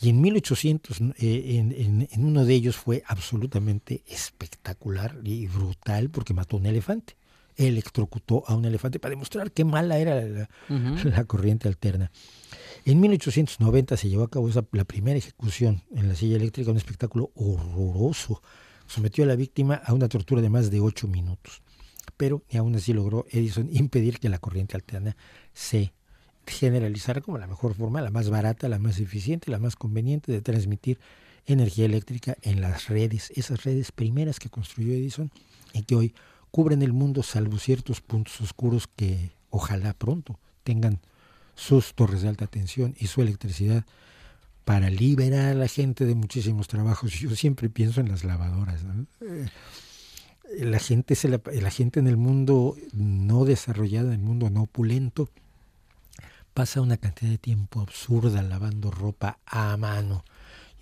[0.00, 6.34] Y en 1800, eh, en, en, uno de ellos fue absolutamente espectacular y brutal porque
[6.34, 7.16] mató a un elefante
[7.56, 12.10] electrocutó a un elefante para demostrar qué mala era la, corriente alterna.
[12.84, 17.30] En 1890 se llevó a cabo la primera ejecución en la silla eléctrica, un espectáculo
[17.34, 18.42] horroroso.
[18.86, 21.62] Sometió a la víctima a una tortura de más de ocho minutos.
[22.16, 25.16] Pero ni aún así logró Edison impedir que la corriente alterna
[25.52, 25.92] se
[26.46, 30.40] generalizara como la mejor forma, la más barata, la más eficiente, la más conveniente de
[30.40, 30.98] transmitir
[31.44, 35.30] energía eléctrica en las redes, esas redes primeras que construyó Edison
[35.72, 36.14] y que hoy
[36.56, 41.00] cubren el mundo salvo ciertos puntos oscuros que ojalá pronto tengan
[41.54, 43.84] sus torres de alta tensión y su electricidad
[44.64, 47.12] para liberar a la gente de muchísimos trabajos.
[47.12, 48.80] Yo siempre pienso en las lavadoras.
[49.20, 49.50] Eh,
[50.60, 55.28] la, gente se la, gente en el mundo no desarrollado, en el mundo no opulento,
[56.54, 60.24] pasa una cantidad de tiempo absurda lavando ropa a mano.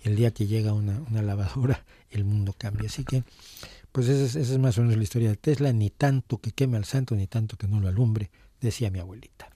[0.01, 2.87] Y el día que llega una, una lavadora, el mundo cambia.
[2.87, 3.25] Así que
[3.95, 6.83] pues esa es, más o menos la historia de Tesla, ni tanto que queme al
[6.83, 8.29] santo, ni tanto que no lo alumbre,
[8.59, 9.47] decía mi abuelita.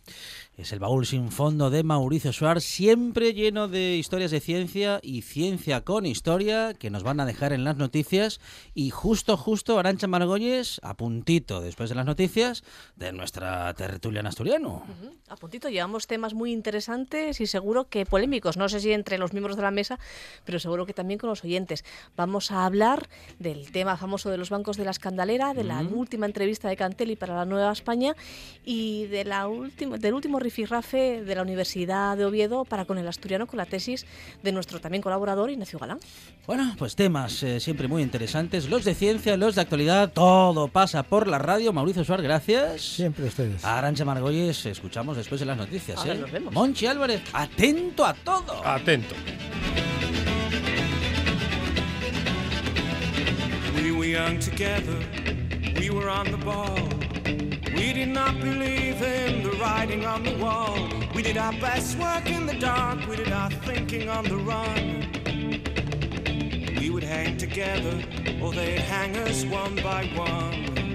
[0.57, 5.21] Es el baúl sin fondo de Mauricio Suárez, siempre lleno de historias de ciencia y
[5.21, 8.41] ciencia con historia que nos van a dejar en las noticias.
[8.73, 12.63] Y justo, justo, Arancha Margolles, a puntito después de las noticias
[12.97, 14.83] de nuestra tertulia asturiano.
[15.29, 18.57] A puntito, llevamos temas muy interesantes y seguro que polémicos.
[18.57, 19.97] No sé si entre los miembros de la mesa,
[20.43, 21.85] pero seguro que también con los oyentes.
[22.17, 23.07] Vamos a hablar
[23.39, 27.15] del tema famoso de los bancos de la escandalera, de la última entrevista de Cantelli
[27.15, 28.13] para la Nueva España
[28.65, 33.07] y de la última, del último rifirrafe de la Universidad de Oviedo para con el
[33.07, 34.05] asturiano con la tesis
[34.41, 35.99] de nuestro también colaborador Ignacio Galán.
[36.47, 41.03] Bueno, pues temas eh, siempre muy interesantes, los de ciencia, los de actualidad, todo pasa
[41.03, 41.73] por la radio.
[41.73, 42.81] Mauricio Suárez, gracias.
[42.81, 43.63] Siempre ustedes.
[43.63, 46.05] Arancha Margolles, escuchamos después de las noticias.
[46.05, 46.15] ¿eh?
[46.15, 46.53] nos vemos.
[46.53, 48.65] Monchi Álvarez, atento a todo.
[48.65, 49.15] Atento.
[53.75, 54.97] We were young together,
[55.79, 57.08] we were on the ball.
[57.79, 60.89] We did not believe in the writing on the wall.
[61.15, 63.07] We did our best work in the dark.
[63.07, 65.07] We did our thinking on the run.
[66.77, 68.03] We would hang together,
[68.41, 70.88] or they'd hang us one by one.